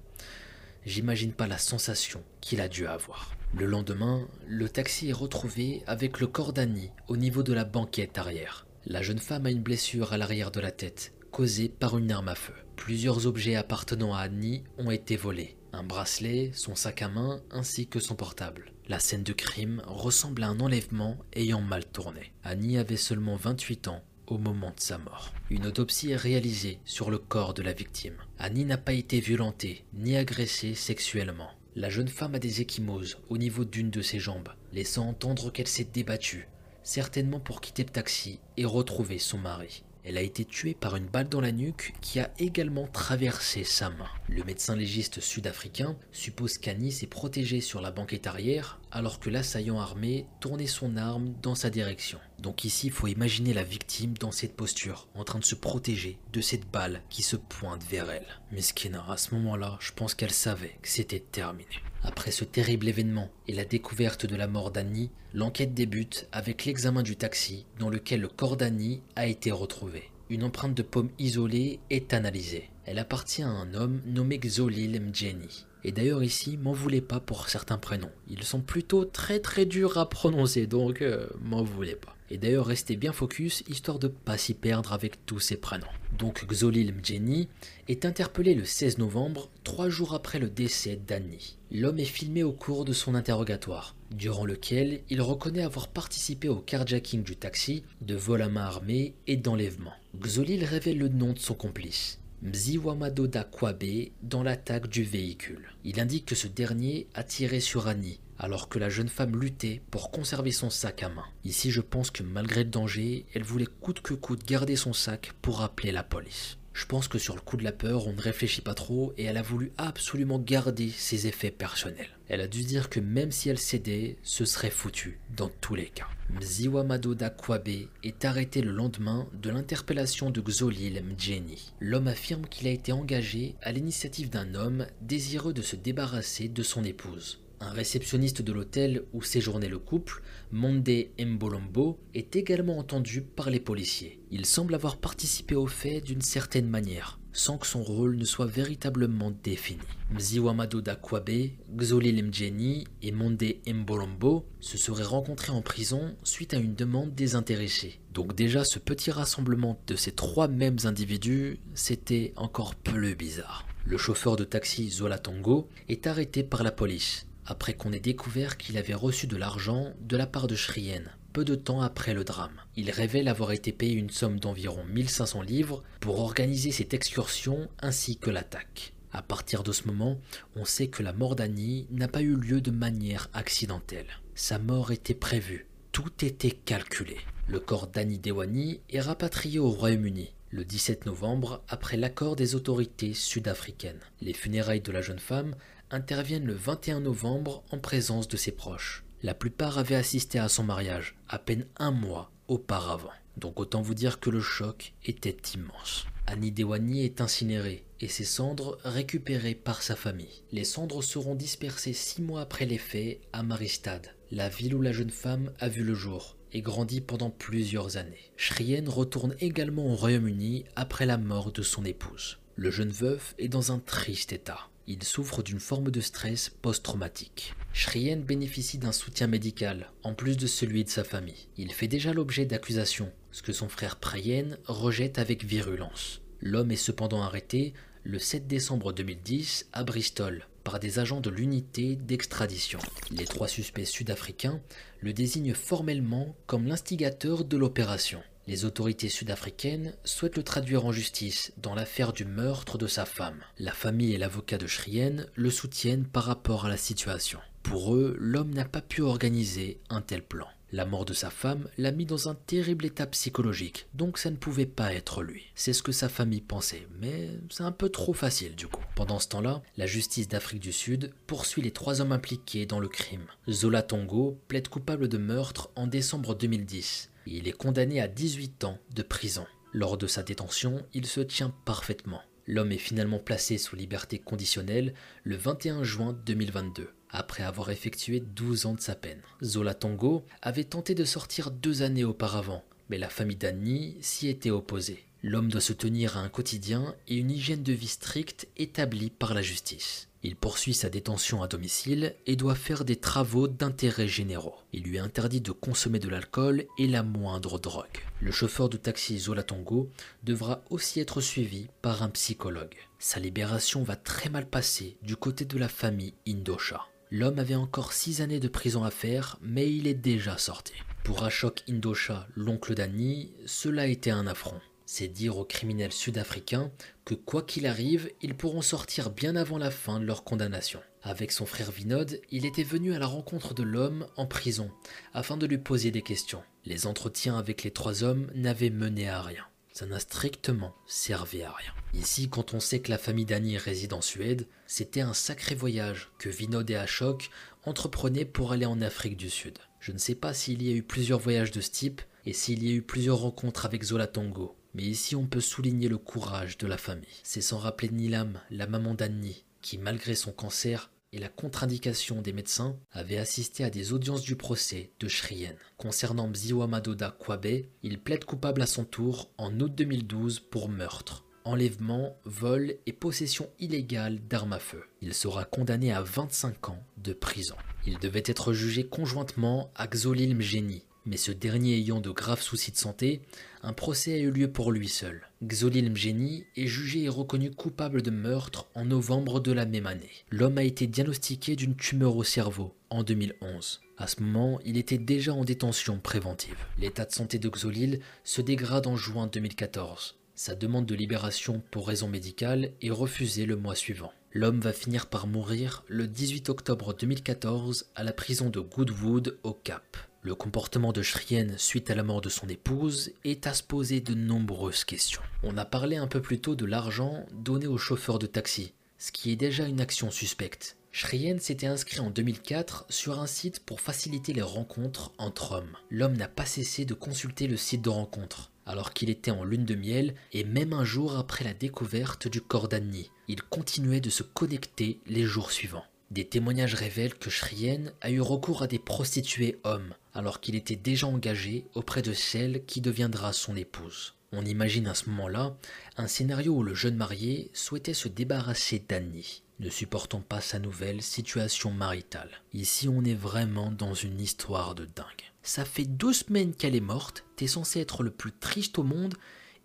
j'imagine 0.87 1.33
pas 1.33 1.49
la 1.49 1.59
sensation 1.59 2.23
qu'il 2.41 2.61
a 2.61 2.69
dû 2.69 2.87
avoir. 2.87 3.35
Le 3.53 3.67
lendemain, 3.67 4.29
le 4.47 4.69
taxi 4.69 5.09
est 5.09 5.13
retrouvé 5.13 5.83
avec 5.89 6.21
le 6.21 6.29
corps 6.29 6.53
d'Annie 6.53 6.93
au 7.09 7.17
niveau 7.17 7.43
de 7.43 7.53
la 7.53 7.65
banquette 7.65 8.17
arrière. 8.17 8.65
La 8.87 9.03
jeune 9.03 9.19
femme 9.19 9.47
a 9.47 9.51
une 9.51 9.63
blessure 9.63 10.13
à 10.13 10.19
l'arrière 10.19 10.53
de 10.53 10.61
la 10.61 10.71
tête, 10.71 11.15
causée 11.33 11.69
par 11.69 11.99
une 11.99 12.13
arme 12.13 12.29
à 12.29 12.37
feu. 12.37 12.55
Plusieurs 12.77 13.27
objets 13.27 13.57
appartenant 13.57 14.15
à 14.15 14.21
Annie 14.21 14.63
ont 14.79 14.93
été 14.93 15.17
volés. 15.17 15.57
Un 15.77 15.83
bracelet, 15.83 16.53
son 16.55 16.75
sac 16.75 17.03
à 17.03 17.09
main 17.09 17.43
ainsi 17.51 17.87
que 17.87 18.01
son 18.01 18.15
portable. 18.15 18.73
La 18.89 18.99
scène 18.99 19.25
de 19.25 19.35
crime 19.35 19.83
ressemble 19.85 20.43
à 20.43 20.49
un 20.49 20.59
enlèvement 20.61 21.19
ayant 21.35 21.61
mal 21.61 21.85
tourné. 21.85 22.33
Annie 22.45 22.79
avait 22.79 22.97
seulement 22.97 23.37
28 23.37 23.89
ans 23.89 24.03
au 24.27 24.39
moment 24.39 24.71
de 24.71 24.81
sa 24.81 24.97
mort. 24.97 25.35
Une 25.51 25.67
autopsie 25.67 26.13
est 26.13 26.17
réalisée 26.17 26.79
sur 26.87 27.11
le 27.11 27.19
corps 27.19 27.53
de 27.53 27.61
la 27.61 27.75
victime. 27.75 28.17
Annie 28.39 28.65
n'a 28.65 28.79
pas 28.79 28.95
été 28.95 29.21
violentée 29.21 29.85
ni 29.93 30.17
agressée 30.17 30.75
sexuellement. 30.75 31.51
La 31.75 31.91
jeune 31.91 32.09
femme 32.09 32.37
a 32.37 32.39
des 32.39 32.63
échymoses 32.63 33.19
au 33.29 33.37
niveau 33.37 33.67
d'une 33.67 33.91
de 33.91 34.01
ses 34.01 34.19
jambes, 34.19 34.49
laissant 34.73 35.07
entendre 35.07 35.53
qu'elle 35.53 35.69
s'est 35.69 35.91
débattue, 35.93 36.49
certainement 36.85 37.39
pour 37.39 37.61
quitter 37.61 37.83
le 37.83 37.91
taxi 37.91 38.41
et 38.57 38.65
retrouver 38.65 39.19
son 39.19 39.37
mari. 39.37 39.85
Elle 40.09 40.19
a 40.19 40.23
été 40.23 40.45
tuée 40.45 40.75
par 40.75 40.95
une 40.95 41.07
balle 41.07 41.29
dans 41.29 41.41
la 41.41 41.51
nuque 41.51 41.93
qui 42.01 42.21
a 42.21 42.31
également 42.39 42.87
traversé 42.87 43.65
sa 43.65 43.91
main. 43.91 44.09
Le 44.29 44.45
médecin 44.45 44.77
légiste 44.77 45.21
sud-africain 45.21 45.97
suppose 46.13 46.59
qu'Annie 46.59 46.93
s'est 46.93 47.09
protégée 47.09 47.61
sur 47.61 47.81
la 47.81 47.91
banquette 47.91 48.29
arrière 48.29 48.79
alors 48.93 49.19
que 49.19 49.31
l'assaillant 49.31 49.81
armé 49.81 50.27
tournait 50.39 50.69
son 50.69 50.97
arme 50.97 51.35
dans 51.43 51.57
sa 51.57 51.71
direction. 51.71 52.21
Donc 52.39 52.65
ici, 52.65 52.87
il 52.87 52.93
faut 52.93 53.09
imaginer 53.09 53.53
la 53.53 53.65
victime 53.65 54.17
dans 54.17 54.31
cette 54.31 54.55
posture, 54.55 55.09
en 55.17 55.25
train 55.25 55.41
de 55.41 55.45
se 55.45 55.57
protéger 55.57 56.19
de 56.33 56.41
cette 56.41 56.71
balle 56.71 57.03
qui 57.11 57.23
se 57.23 57.35
pointe 57.35 57.83
vers 57.83 58.09
elle. 58.09 58.27
Mesquina, 58.53 59.05
à 59.11 59.17
ce 59.17 59.35
moment-là, 59.35 59.77
je 59.81 59.91
pense 59.91 60.15
qu'elle 60.15 60.31
savait 60.31 60.79
que 60.83 60.89
c'était 60.89 61.19
terminé. 61.19 61.67
Après 62.07 62.31
ce 62.31 62.45
terrible 62.45 62.87
événement 62.87 63.29
et 63.49 63.53
la 63.53 63.65
découverte 63.65 64.27
de 64.27 64.37
la 64.37 64.47
mort 64.47 64.71
d'Annie, 64.71 65.11
l'enquête 65.35 65.75
débute 65.75 66.29
avec 66.31 66.65
l'examen 66.65 67.03
du 67.03 67.17
taxi 67.17 67.67
dans 67.81 67.91
lequel 67.91 68.21
le 68.21 68.29
corps 68.29 68.57
d'Annie 68.57 69.03
a 69.17 69.27
été 69.27 69.51
retrouvé. 69.51 70.05
Une 70.31 70.45
empreinte 70.45 70.75
de 70.75 70.83
pomme 70.83 71.11
isolée 71.19 71.81
est 71.91 72.15
analysée. 72.15 72.71
Elle 72.85 73.01
appartient 73.01 73.43
à 73.43 73.49
un 73.49 73.75
homme 73.75 74.01
nommé 74.07 74.39
Xolil 74.39 75.01
Mjeni. 75.01 75.67
Et 75.83 75.91
d'ailleurs 75.91 76.23
ici, 76.23 76.57
m'en 76.57 76.73
voulez 76.73 77.01
pas 77.01 77.19
pour 77.19 77.49
certains 77.49 77.79
prénoms. 77.79 78.13
Ils 78.29 78.45
sont 78.45 78.61
plutôt 78.61 79.05
très 79.05 79.41
très 79.41 79.67
durs 79.67 79.99
à 79.99 80.09
prononcer, 80.09 80.69
donc 80.69 81.03
euh, 81.03 81.27
m'en 81.43 81.65
voulez 81.65 81.97
pas. 81.97 82.16
Et 82.31 82.39
d'ailleurs, 82.39 82.67
restez 82.67 82.97
bien 82.97 83.13
focus, 83.13 83.63
histoire 83.69 83.99
de 83.99 84.09
pas 84.09 84.37
s'y 84.37 84.55
perdre 84.55 84.93
avec 84.93 85.25
tous 85.27 85.39
ces 85.39 85.57
prénoms. 85.57 85.87
Donc 86.19 86.45
Xolil 86.47 86.93
Mdjeni 86.93 87.49
est 87.89 88.05
interpellé 88.05 88.55
le 88.55 88.65
16 88.65 88.99
novembre, 88.99 89.49
trois 89.65 89.89
jours 89.89 90.15
après 90.15 90.39
le 90.39 90.49
décès 90.49 90.99
d'Annie. 91.07 91.57
L'homme 91.71 91.99
est 91.99 92.05
filmé 92.05 92.43
au 92.43 92.53
cours 92.53 92.85
de 92.85 92.93
son 92.93 93.15
interrogatoire, 93.15 93.95
durant 94.11 94.45
lequel 94.45 95.03
il 95.09 95.23
reconnaît 95.23 95.63
avoir 95.63 95.89
participé 95.89 96.49
au 96.49 96.57
carjacking 96.57 97.23
du 97.23 97.37
taxi, 97.37 97.85
de 98.01 98.15
vol 98.15 98.43
à 98.43 98.49
main 98.49 98.65
armée 98.65 99.15
et 99.27 99.37
d'enlèvement. 99.37 99.93
Xolil 100.19 100.65
révèle 100.65 100.99
le 100.99 101.09
nom 101.09 101.33
de 101.33 101.39
son 101.39 101.55
complice. 101.55 102.19
Mziwamadoda 102.43 103.45
Kwabe 103.45 104.11
dans 104.23 104.43
l'attaque 104.43 104.89
du 104.89 105.05
véhicule. 105.05 105.69
Il 105.85 106.01
indique 106.01 106.27
que 106.27 106.35
ce 106.35 106.49
dernier 106.49 107.07
a 107.15 107.25
tiré 107.25 107.61
sur 107.61 107.89
Annie 107.89 108.21
alors 108.39 108.69
que 108.69 108.79
la 108.79 108.89
jeune 108.89 109.09
femme 109.09 109.41
luttait 109.41 109.81
pour 109.91 110.11
conserver 110.11 110.53
son 110.53 110.71
sac 110.71 111.03
à 111.03 111.09
main. 111.09 111.25
Ici 111.45 111.71
je 111.71 111.81
pense 111.81 112.11
que 112.11 112.23
malgré 112.23 112.65
le 112.65 112.71
danger, 112.71 113.27
elle 113.35 113.45
voulait 113.45 113.67
coûte 113.81 114.01
que 114.01 114.15
coûte 114.15 114.47
garder 114.47 114.77
son 114.77 114.93
sac 114.93 115.33
pour 115.43 115.63
appeler 115.63 115.93
la 115.93 116.03
police. 116.03 116.59
Je 116.77 116.85
pense 116.85 117.09
que 117.09 117.19
sur 117.19 117.35
le 117.35 117.41
coup 117.41 117.57
de 117.57 117.65
la 117.65 117.73
peur, 117.73 118.07
on 118.07 118.13
ne 118.13 118.21
réfléchit 118.21 118.61
pas 118.61 118.75
trop 118.75 119.15
et 119.17 119.25
elle 119.25 119.39
a 119.39 119.43
voulu 119.43 119.73
absolument 119.79 120.39
garder 120.39 120.91
ses 120.91 121.27
effets 121.27 121.51
personnels. 121.51 122.11
Elle 122.29 122.43
a 122.43 122.49
dû 122.49 122.65
dire 122.65 122.91
que 122.91 123.01
même 123.01 123.33
si 123.33 123.49
elle 123.49 123.59
cédait, 123.59 124.19
ce 124.23 124.45
serait 124.45 124.69
foutu 124.69 125.19
dans 125.35 125.49
tous 125.63 125.75
les 125.75 125.87
cas. 125.87 126.09
Mziwa 126.29 126.85
Madoda 126.85 127.31
Kwabe 127.31 127.89
est 128.03 128.25
arrêté 128.27 128.61
le 128.61 128.73
lendemain 128.73 129.27
de 129.33 129.49
l'interpellation 129.49 130.29
de 130.29 130.43
Xolil 130.43 131.03
Mdjeni. 131.03 131.73
L'homme 131.81 132.09
affirme 132.09 132.47
qu'il 132.47 132.67
a 132.67 132.73
été 132.73 132.93
engagé 132.93 133.55
à 133.63 133.73
l'initiative 133.73 134.29
d'un 134.29 134.55
homme 134.55 134.87
désireux 135.01 135.55
de 135.55 135.63
se 135.63 135.77
débarrasser 135.77 136.49
de 136.49 136.63
son 136.63 136.85
épouse. 136.85 137.41
Un 137.59 137.71
réceptionniste 137.71 138.43
de 138.43 138.53
l'hôtel 138.53 139.03
où 139.15 139.23
séjournait 139.23 139.69
le 139.69 139.79
couple, 139.79 140.23
Monde 140.53 140.89
Mbolombo, 141.19 141.99
est 142.15 142.37
également 142.37 142.79
entendu 142.79 143.23
par 143.23 143.49
les 143.49 143.61
policiers. 143.61 144.21
Il 144.31 144.45
semble 144.45 144.75
avoir 144.75 144.99
participé 144.99 145.55
au 145.55 145.67
fait 145.67 146.03
d'une 146.03 146.21
certaine 146.21 146.69
manière, 146.69 147.19
sans 147.33 147.57
que 147.57 147.67
son 147.67 147.83
rôle 147.83 148.17
ne 148.17 148.27
soit 148.27 148.47
véritablement 148.47 149.33
défini. 149.43 149.81
Mziwamado 150.11 150.83
Dakwabe, 150.83 151.51
Xolil 151.75 152.23
Mjeni 152.27 152.87
et 153.01 153.11
Monde 153.11 153.43
Mbolombo 153.67 154.45
se 154.61 154.77
seraient 154.77 155.03
rencontrés 155.03 155.53
en 155.53 155.63
prison 155.63 156.15
suite 156.25 156.53
à 156.53 156.59
une 156.59 156.75
demande 156.75 157.15
désintéressée. 157.15 158.01
Donc 158.13 158.35
déjà 158.35 158.65
ce 158.65 158.79
petit 158.79 159.11
rassemblement 159.11 159.81
de 159.87 159.97
ces 159.97 160.13
trois 160.13 160.49
mêmes 160.49 160.79
individus, 160.85 161.59
c'était 161.75 162.35
encore 162.37 162.75
plus 162.75 163.15
bizarre. 163.15 163.67
Le 163.87 163.97
chauffeur 163.97 164.37
de 164.37 164.45
taxi 164.45 164.91
Zola 164.91 165.19
Tongo 165.19 165.69
est 165.89 166.07
arrêté 166.07 166.43
par 166.43 166.63
la 166.63 166.73
police 166.73 167.27
après 167.47 167.75
qu'on 167.75 167.93
ait 167.93 168.01
découvert 168.01 168.57
qu'il 168.57 168.79
avait 168.79 168.95
reçu 168.95 169.27
de 169.27 169.37
l'argent 169.37 169.93
de 170.01 170.17
la 170.17 170.27
part 170.27 170.47
de 170.47 170.57
Shrien, 170.57 171.03
peu 171.33 171.45
de 171.45 171.55
temps 171.55 171.81
après 171.81 172.15
le 172.15 172.25
drame. 172.25 172.61
Il 172.77 172.91
révèle 172.91 173.29
avoir 173.29 173.53
été 173.53 173.73
payé 173.73 173.95
une 173.95 174.11
somme 174.11 174.41
d'environ 174.41 174.85
1500 174.85 175.43
livres 175.43 175.83
pour 176.01 176.21
organiser 176.21 176.71
cette 176.71 176.95
excursion 176.95 177.69
ainsi 177.81 178.17
que 178.17 178.31
l'attaque. 178.31 178.93
À 179.13 179.23
partir 179.23 179.63
de 179.63 179.73
ce 179.73 179.87
moment, 179.87 180.19
on 180.57 180.65
sait 180.65 180.89
que 180.89 181.03
la 181.03 181.13
mort 181.13 181.37
d'Annie 181.37 181.87
n'a 181.91 182.09
pas 182.09 182.23
eu 182.23 182.35
lieu 182.35 182.61
de 182.61 182.71
manière 182.71 183.29
accidentelle. 183.33 184.21
Sa 184.35 184.59
mort 184.59 184.93
était 184.93 185.15
prévue, 185.15 185.67
tout 185.93 186.25
était 186.25 186.51
calculé. 186.51 187.17
Le 187.49 187.61
corps 187.61 187.87
d'Annie 187.87 188.19
Dewani 188.19 188.81
est 188.91 189.01
rapatrié 189.01 189.59
au 189.59 189.71
Royaume-Uni 189.71 190.33
le 190.51 190.65
17 190.65 191.07
novembre 191.07 191.63
après 191.69 191.97
l'accord 191.97 192.37
des 192.37 192.55
autorités 192.55 193.15
sud-africaines. 193.15 194.01
Les 194.21 194.33
funérailles 194.33 194.81
de 194.81 194.93
la 194.93 195.03
jeune 195.03 195.19
femme 195.19 195.55
interviennent 195.91 196.47
le 196.47 196.55
21 196.55 197.01
novembre 197.01 197.65
en 197.71 197.79
présence 197.79 198.29
de 198.29 198.37
ses 198.37 198.53
proches. 198.53 199.05
La 199.23 199.35
plupart 199.35 199.79
avaient 199.79 199.95
assisté 199.95 200.39
à 200.39 200.49
son 200.49 200.63
mariage, 200.63 201.17
à 201.29 201.39
peine 201.39 201.67
un 201.79 201.91
mois 201.91 202.31
auparavant. 202.49 203.11
Donc 203.37 203.61
autant 203.61 203.83
vous 203.83 203.95
dire 203.95 204.21
que 204.21 204.31
le 204.31 204.41
choc 204.41 204.95
était 205.05 205.37
immense. 205.55 206.07
Annie 206.27 206.53
Dewani 206.53 207.05
est 207.05 207.21
incinérée 207.21 207.85
et 208.01 208.09
ses 208.09 208.25
cendres 208.25 208.79
récupérées 208.85 209.55
par 209.55 209.83
sa 209.83 209.97
famille. 209.97 210.43
Les 210.53 210.65
cendres 210.65 211.03
seront 211.03 211.35
dispersées 211.35 211.93
six 211.93 212.21
mois 212.21 212.41
après 212.41 212.67
les 212.67 212.79
faits 212.79 213.21
à 213.33 213.43
Maristad, 213.43 214.15
la 214.31 214.49
ville 214.49 214.75
où 214.75 214.83
la 214.83 214.93
jeune 214.93 215.11
femme 215.11 215.53
a 215.61 215.69
vu 215.69 215.85
le 215.85 215.95
jour 215.95 216.37
et 216.53 216.63
grandi 216.63 217.01
pendant 217.01 217.31
plusieurs 217.31 217.97
années. 217.97 218.33
Shrien 218.37 218.85
retourne 218.87 219.35
également 219.41 219.87
au 219.93 219.95
Royaume-Uni 219.95 220.65
après 220.75 221.07
la 221.07 221.19
mort 221.19 221.53
de 221.53 221.63
son 221.63 221.85
épouse. 221.85 222.39
Le 222.55 222.71
jeune 222.71 222.91
veuf 222.91 223.35
est 223.39 223.49
dans 223.49 223.73
un 223.73 223.79
triste 223.79 224.33
état. 224.33 224.69
Il 224.89 225.03
souffre 225.03 225.43
d'une 225.43 225.59
forme 225.59 225.91
de 225.91 226.01
stress 226.01 226.49
post-traumatique. 226.63 227.55
Shrien 227.73 228.19
bénéficie 228.19 228.79
d'un 228.79 228.93
soutien 228.93 229.27
médical, 229.27 229.91
en 230.05 230.15
plus 230.15 230.37
de 230.37 230.47
celui 230.47 230.85
de 230.85 230.89
sa 230.89 231.03
famille. 231.03 231.49
Il 231.57 231.73
fait 231.73 231.89
déjà 231.89 232.13
l'objet 232.13 232.47
d'accusations, 232.47 233.11
ce 233.33 233.43
que 233.43 233.53
son 233.53 233.69
frère 233.69 233.97
Prayen 233.97 234.57
rejette 234.67 235.19
avec 235.19 235.45
virulence. 235.45 236.21
L'homme 236.41 236.71
est 236.71 236.77
cependant 236.77 237.23
arrêté 237.23 237.75
le 238.05 238.21
7 238.21 238.47
décembre 238.47 238.93
2010 238.93 239.71
à 239.73 239.83
Bristol 239.83 240.47
par 240.63 240.79
des 240.79 241.01
agents 241.01 241.21
de 241.21 241.31
l'unité 241.31 241.97
d'extradition. 241.97 242.79
Les 243.11 243.25
trois 243.25 243.49
suspects 243.49 243.85
sud-africains 243.85 244.61
le 245.01 245.13
désignent 245.13 245.55
formellement 245.55 246.37
comme 246.47 246.67
l'instigateur 246.67 247.45
de 247.45 247.57
l'opération. 247.57 248.23
Les 248.47 248.65
autorités 248.65 249.09
sud-africaines 249.09 249.95
souhaitent 250.05 250.37
le 250.37 250.45
traduire 250.45 250.87
en 250.87 250.93
justice 250.93 251.53
dans 251.57 251.75
l'affaire 251.75 252.13
du 252.13 252.25
meurtre 252.25 252.79
de 252.79 252.87
sa 252.87 253.05
femme. 253.05 253.41
La 253.59 253.73
famille 253.73 254.15
et 254.15 254.19
l'avocat 254.19 254.57
de 254.57 254.69
Shrien 254.69 255.27
le 255.35 255.51
soutiennent 255.51 256.07
par 256.07 256.25
rapport 256.25 256.67
à 256.67 256.69
la 256.69 256.77
situation. 256.77 257.41
Pour 257.65 257.97
eux, 257.97 258.17
l'homme 258.21 258.55
n'a 258.55 258.65
pas 258.65 258.83
pu 258.83 259.03
organiser 259.03 259.81
un 259.91 260.01
tel 260.01 260.23
plan. 260.23 260.47
La 260.71 260.85
mort 260.85 261.05
de 261.05 261.15
sa 261.15 261.31
femme 261.31 261.69
l'a 261.79 261.91
mis 261.91 262.07
dans 262.07 262.29
un 262.29 262.35
terrible 262.35 262.87
état 262.87 263.07
psychologique, 263.07 263.87
donc 263.95 264.19
ça 264.19 264.31
ne 264.31 264.37
pouvait 264.37 264.67
pas 264.67 264.93
être 264.95 265.23
lui. 265.23 265.47
C'est 265.57 265.73
ce 265.73 265.83
que 265.83 265.93
sa 265.93 266.09
famille 266.09 266.41
pensait, 266.41 266.87
mais 267.01 267.31
c'est 267.51 267.65
un 267.65 267.73
peu 267.73 267.89
trop 267.89 268.13
facile 268.13 268.55
du 268.55 268.69
coup. 268.69 268.85
Pendant 268.95 269.19
ce 269.19 269.29
temps-là, 269.29 269.63
la 269.77 269.87
justice 269.87 270.29
d'Afrique 270.29 270.61
du 270.61 270.73
Sud 270.73 271.13
poursuit 271.27 271.63
les 271.63 271.73
trois 271.73 272.01
hommes 272.01 272.13
impliqués 272.13 272.67
dans 272.67 272.81
le 272.81 272.89
crime. 272.89 273.27
Zola 273.49 273.83
Tongo 273.83 274.39
plaide 274.47 274.69
coupable 274.69 275.09
de 275.09 275.19
meurtre 275.19 275.71
en 275.75 275.87
décembre 275.89 276.37
2010 276.37 277.11
il 277.35 277.49
est 277.49 277.53
condamné 277.53 278.01
à 278.01 278.09
18 278.09 278.65
ans 278.65 278.79
de 278.95 279.03
prison. 279.03 279.47
Lors 279.73 279.99
de 279.99 280.07
sa 280.07 280.23
détention, 280.23 280.85
il 280.95 281.07
se 281.07 281.21
tient 281.21 281.55
parfaitement. 281.65 282.23
L'homme 282.47 282.73
est 282.73 282.79
finalement 282.79 283.19
placé 283.19 283.59
sous 283.59 283.75
liberté 283.75 284.19
conditionnelle 284.19 284.95
le 285.25 285.37
21 285.37 285.83
juin 285.83 286.13
2022, 286.25 286.91
après 287.11 287.43
avoir 287.43 287.71
effectué 287.71 288.21
12 288.21 288.67
ans 288.67 288.75
de 288.75 288.81
sa 288.81 288.95
peine. 288.95 289.23
Zola 289.43 289.75
Tongo 289.75 290.25
avait 290.43 290.65
tenté 290.65 290.95
de 290.95 291.05
sortir 291.05 291.51
deux 291.51 291.83
années 291.83 292.05
auparavant, 292.05 292.63
mais 292.89 292.99
la 292.99 293.09
famille 293.09 293.37
d'Annie 293.37 293.97
s'y 294.01 294.29
était 294.29 294.51
opposée. 294.51 295.06
L'homme 295.23 295.51
doit 295.51 295.61
se 295.61 295.73
tenir 295.73 296.17
à 296.17 296.21
un 296.21 296.29
quotidien 296.29 296.95
et 297.09 297.17
une 297.17 297.31
hygiène 297.31 297.63
de 297.63 297.73
vie 297.73 297.89
stricte 297.89 298.49
établie 298.57 299.11
par 299.11 299.35
la 299.35 299.43
justice. 299.43 300.09
Il 300.23 300.35
poursuit 300.35 300.75
sa 300.75 300.91
détention 300.91 301.43
à 301.43 301.49
domicile 301.49 302.17
et 302.27 302.37
doit 302.37 302.55
faire 302.57 302.85
des 302.85 302.97
travaux 302.97 303.47
d'intérêt 303.47 304.09
généraux. 304.09 304.57
Il 304.73 304.83
lui 304.83 304.97
est 304.97 305.01
interdit 305.01 305.41
de 305.41 305.53
consommer 305.53 306.01
de 306.01 306.09
l'alcool 306.09 306.65
et 306.79 306.89
la 306.89 307.03
moindre 307.03 307.59
drogue. 307.59 308.03
Le 308.21 308.33
chauffeur 308.33 308.69
de 308.69 308.77
taxi 308.77 309.19
Zolatongo 309.19 309.89
devra 310.25 310.63
aussi 310.69 311.01
être 311.01 311.21
suivi 311.21 311.69
par 311.81 312.03
un 312.03 312.09
psychologue. 312.09 312.75
Sa 312.99 313.21
libération 313.21 313.85
va 313.85 313.95
très 313.95 314.29
mal 314.29 314.47
passer 314.47 314.97
du 315.03 315.17
côté 315.17 315.45
de 315.45 315.59
la 315.59 315.69
famille 315.69 316.15
Indosha. 316.27 316.87
L'homme 317.13 317.39
avait 317.39 317.55
encore 317.55 317.93
six 317.93 318.21
années 318.21 318.41
de 318.41 318.49
prison 318.49 318.83
à 318.83 318.91
faire, 318.91 319.39
mais 319.41 319.73
il 319.73 319.87
est 319.87 319.95
déjà 319.95 320.39
sorti. 320.39 320.73
Pour 321.05 321.23
Ashok 321.23 321.63
Indosha, 321.69 322.27
l'oncle 322.35 322.75
d'Annie, 322.75 323.33
cela 323.47 323.87
était 323.87 324.11
un 324.11 324.27
affront. 324.27 324.61
C'est 324.89 325.09
dire 325.09 325.37
aux 325.37 325.45
criminels 325.45 325.93
sud-africains 325.93 326.71
que 327.05 327.15
quoi 327.15 327.43
qu'il 327.43 327.67
arrive, 327.67 328.09
ils 328.23 328.37
pourront 328.37 328.63
sortir 328.63 329.11
bien 329.11 329.35
avant 329.35 329.59
la 329.59 329.73
fin 329.73 329.99
de 329.99 330.05
leur 330.05 330.23
condamnation. 330.23 330.81
Avec 331.03 331.33
son 331.33 331.45
frère 331.45 331.73
Vinod, 331.73 332.21
il 332.31 332.47
était 332.47 332.63
venu 332.63 332.95
à 332.95 333.01
la 333.01 333.07
rencontre 333.07 333.53
de 333.53 333.65
l'homme 333.65 334.07
en 334.17 334.27
prison 334.27 334.71
afin 335.13 335.37
de 335.37 335.47
lui 335.47 335.59
poser 335.59 335.91
des 335.91 336.03
questions. 336.03 336.43
Les 336.65 336.87
entretiens 336.87 337.37
avec 337.37 337.65
les 337.65 337.73
trois 337.73 338.05
hommes 338.05 338.31
n'avaient 338.37 338.71
mené 338.71 339.09
à 339.09 339.23
rien. 339.23 339.45
Ça 339.73 339.87
n'a 339.87 339.99
strictement 339.99 340.73
servi 340.87 341.43
à 341.43 341.51
rien. 341.51 341.73
Ici, 341.93 342.29
quand 342.29 342.55
on 342.55 342.61
sait 342.61 342.81
que 342.81 342.91
la 342.91 342.99
famille 342.99 343.27
d'Annie 343.27 343.59
réside 343.59 343.93
en 343.93 344.01
Suède, 344.01 344.47
c'était 344.67 345.01
un 345.01 345.15
sacré 345.15 345.57
voyage 345.57 346.11
que 346.19 346.29
Vinod 346.29 346.71
et 346.71 346.77
Ashok 346.77 347.31
entreprenaient 347.65 348.25
pour 348.25 348.53
aller 348.53 348.67
en 348.67 348.81
Afrique 348.81 349.17
du 349.17 349.31
Sud. 349.31 349.59
Je 349.81 349.91
ne 349.91 349.99
sais 349.99 350.15
pas 350.15 350.33
s'il 350.33 350.63
y 350.63 350.73
a 350.73 350.77
eu 350.77 350.83
plusieurs 350.83 351.19
voyages 351.19 351.51
de 351.51 351.61
ce 351.61 351.71
type 351.71 352.03
et 352.25 352.33
s'il 352.33 352.65
y 352.65 352.71
a 352.71 352.75
eu 352.75 352.83
plusieurs 352.83 353.19
rencontres 353.19 353.67
avec 353.67 353.83
Zola 353.83 354.07
Tongo. 354.07 354.57
Mais 354.77 354.83
ici, 354.83 355.17
on 355.17 355.27
peut 355.27 355.41
souligner 355.41 355.89
le 355.89 355.97
courage 355.97 356.59
de 356.59 356.67
la 356.67 356.77
famille. 356.77 357.09
C'est 357.23 357.41
sans 357.41 357.57
rappeler 357.57 357.89
Nilam, 357.89 358.39
la 358.51 358.67
maman 358.67 358.93
d'Annie, 358.93 359.47
qui, 359.63 359.79
malgré 359.79 360.15
son 360.15 360.33
cancer 360.33 360.91
et 361.15 361.19
la 361.19 361.31
contre-indication 361.31 362.21
des 362.21 362.35
médecins, 362.35 362.77
avait 362.93 363.17
assisté 363.17 363.65
à 363.65 363.71
des 363.71 363.95
audiences 363.95 364.21
du 364.21 364.37
procès 364.37 364.91
de 365.01 365.09
Shrien. 365.09 365.55
Concernant 365.79 366.29
Mziwa 366.29 366.67
Madoda 366.67 367.11
Kwabe, 367.11 367.65
il 367.83 367.99
plaide 367.99 368.27
coupable 368.27 368.61
à 368.61 368.67
son 368.67 368.85
tour 368.85 369.31
en 369.39 369.59
août 369.61 369.75
2012 369.75 370.41
pour 370.41 370.69
meurtre 370.69 371.23
enlèvement, 371.47 372.19
vol 372.25 372.75
et 372.87 372.93
possession 372.93 373.49
illégale 373.61 374.19
d'armes 374.27 374.53
à 374.53 374.59
feu. 374.59 374.83
Il 375.01 375.15
sera 375.15 375.45
condamné 375.45 375.93
à 375.93 376.03
25 376.03 376.71
ans 376.71 376.85
de 376.99 377.13
prison. 377.13 377.55
Il 377.87 378.01
devait 378.01 378.25
être 378.27 378.53
jugé 378.53 378.85
conjointement 378.85 379.71
à 379.77 379.87
Xolil 379.87 380.35
Mgeni, 380.35 380.83
mais 381.07 381.17
ce 381.17 381.31
dernier 381.31 381.77
ayant 381.77 382.01
de 382.01 382.11
graves 382.11 382.43
soucis 382.43 382.73
de 382.73 382.77
santé, 382.77 383.23
un 383.67 383.73
procès 383.73 384.15
a 384.15 384.19
eu 384.19 384.31
lieu 384.31 384.49
pour 384.49 384.71
lui 384.71 384.89
seul. 384.89 385.29
Xolil 385.43 385.91
Mgeni 385.91 386.45
est 386.55 386.69
jugé 386.69 387.03
et 387.03 387.09
reconnu 387.09 387.51
coupable 387.51 388.01
de 388.01 388.13
meurtre 388.13 388.69
en 388.77 388.85
novembre 388.85 389.41
de 389.41 389.51
la 389.51 389.67
même 389.67 389.89
année. 389.89 390.25
L'homme 390.31 390.59
a 390.59 390.63
été 390.63 390.87
diagnostiqué 390.87 391.57
d'une 391.57 391.75
tumeur 391.75 392.17
au 392.17 392.23
cerveau 392.23 392.77
en 392.91 393.03
2011. 393.03 393.81
À 393.99 394.07
ce 394.07 394.23
moment, 394.23 394.61
il 394.65 394.77
était 394.77 394.99
déjà 394.99 395.35
en 395.35 395.45
détention 395.45 395.99
préventive. 395.99 396.65
L'état 396.79 397.07
de 397.07 397.13
santé 397.13 397.41
de 397.41 397.49
Xolil 397.49 397.99
se 398.23 398.41
dégrade 398.41 398.87
en 398.87 398.95
juin 398.95 399.27
2014. 399.27 400.15
Sa 400.37 400.55
demande 400.55 400.87
de 400.87 400.95
libération 400.95 401.61
pour 401.73 401.89
raison 401.89 402.07
médicale 402.07 402.71
est 402.83 402.91
refusée 402.91 403.47
le 403.47 403.57
mois 403.57 403.75
suivant. 403.75 404.13
L'homme 404.33 404.61
va 404.61 404.73
finir 404.73 405.07
par 405.07 405.27
mourir 405.27 405.83
le 405.89 406.07
18 406.07 406.51
octobre 406.51 406.95
2014 406.95 407.91
à 407.97 408.05
la 408.05 408.13
prison 408.13 408.49
de 408.49 408.61
Goodwood 408.61 409.39
au 409.43 409.55
Cap. 409.55 409.97
Le 410.27 410.35
comportement 410.35 410.93
de 410.93 411.03
Shrien 411.03 411.57
suite 411.57 411.89
à 411.89 411.95
la 411.95 412.03
mort 412.03 412.21
de 412.21 412.29
son 412.29 412.49
épouse 412.49 413.13
est 413.23 413.47
à 413.47 413.55
se 413.55 413.63
poser 413.63 414.01
de 414.01 414.13
nombreuses 414.13 414.83
questions. 414.83 415.23
On 415.45 415.57
a 415.57 415.65
parlé 415.65 415.99
un 415.99 416.09
peu 416.09 416.21
plus 416.21 416.41
tôt 416.41 416.57
de 416.57 416.65
l'argent 416.65 417.25
donné 417.31 417.69
au 417.69 417.79
chauffeur 417.79 418.19
de 418.19 418.27
taxi, 418.27 418.73
ce 418.99 419.13
qui 419.13 419.31
est 419.31 419.37
déjà 419.37 419.67
une 419.67 419.81
action 419.81 420.11
suspecte. 420.11 420.79
Shrien 420.91 421.39
s'était 421.39 421.69
inscrit 421.69 422.01
en 422.01 422.11
2004 422.11 422.87
sur 422.89 423.21
un 423.21 423.29
site 423.29 423.61
pour 423.61 423.81
faciliter 423.81 424.33
les 424.33 424.43
rencontres 424.43 425.13
entre 425.19 425.53
hommes. 425.53 425.77
L'homme 425.91 426.17
n'a 426.17 426.27
pas 426.27 426.45
cessé 426.45 426.85
de 426.85 426.95
consulter 426.95 427.47
le 427.47 427.57
site 427.57 427.83
de 427.83 427.91
rencontre 427.91 428.51
alors 428.69 428.93
qu'il 428.93 429.11
était 429.11 429.31
en 429.31 429.45
lune 429.45 429.65
de 429.65 429.77
miel 429.77 430.17
et 430.33 430.43
même 430.43 430.73
un 430.73 430.85
jour 430.85 431.17
après 431.17 431.45
la 431.45 431.55
découverte 431.55 432.27
du 432.27 432.41
corps 432.41 432.67
d'Annie. 432.67 433.13
Il 433.29 433.45
continuait 433.45 434.01
de 434.01 434.11
se 434.11 434.25
connecter 434.25 434.99
les 435.07 435.23
jours 435.23 435.53
suivants. 435.53 435.85
Des 436.11 436.25
témoignages 436.25 436.75
révèlent 436.75 437.15
que 437.15 437.31
Shrien 437.31 437.93
a 438.01 438.11
eu 438.11 438.21
recours 438.21 438.63
à 438.63 438.67
des 438.67 438.81
prostituées 438.81 439.61
hommes 439.63 439.95
alors 440.17 440.41
qu'il 440.41 440.55
était 440.55 440.77
déjà 440.77 441.07
engagé 441.07 441.67
auprès 441.75 442.01
de 442.01 442.15
celle 442.15 442.65
qui 442.65 442.81
deviendra 442.81 443.33
son 443.35 443.55
épouse. 443.55 444.15
On 444.33 444.45
imagine 444.45 444.87
à 444.89 444.95
ce 444.95 445.11
moment-là 445.11 445.57
un 445.99 446.09
scénario 446.09 446.55
où 446.55 446.63
le 446.63 446.75
jeune 446.75 446.97
marié 446.97 447.51
souhaitait 447.53 447.95
se 447.95 448.09
débarrasser 448.09 448.83
d'Annie, 448.89 449.43
ne 449.61 449.69
supportant 449.71 450.21
pas 450.21 450.41
sa 450.41 450.59
nouvelle 450.59 451.03
situation 451.03 451.71
maritale. 451.71 452.31
Ici, 452.55 452.89
on 452.89 453.05
est 453.05 453.15
vraiment 453.15 453.71
dans 453.71 453.95
une 453.95 454.19
histoire 454.19 454.75
de 454.75 454.87
dingue. 454.87 455.07
Ça 455.43 455.65
fait 455.65 455.85
deux 455.85 456.15
semaines 456.15 456.55
qu'elle 456.55 456.75
est 456.75 456.81
morte, 456.81 457.25
t'es 457.37 457.47
censé 457.47 457.81
être 457.81 458.03
le 458.03 458.11
plus 458.11 458.33
triste 458.33 458.79
au 458.79 458.83
monde, 458.83 459.15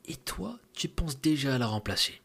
et 0.05 0.15
toi, 0.15 0.59
tu 0.73 0.89
penses 0.89 1.19
déjà 1.21 1.55
à 1.55 1.57
la 1.57 1.67
remplacer. 1.67 2.21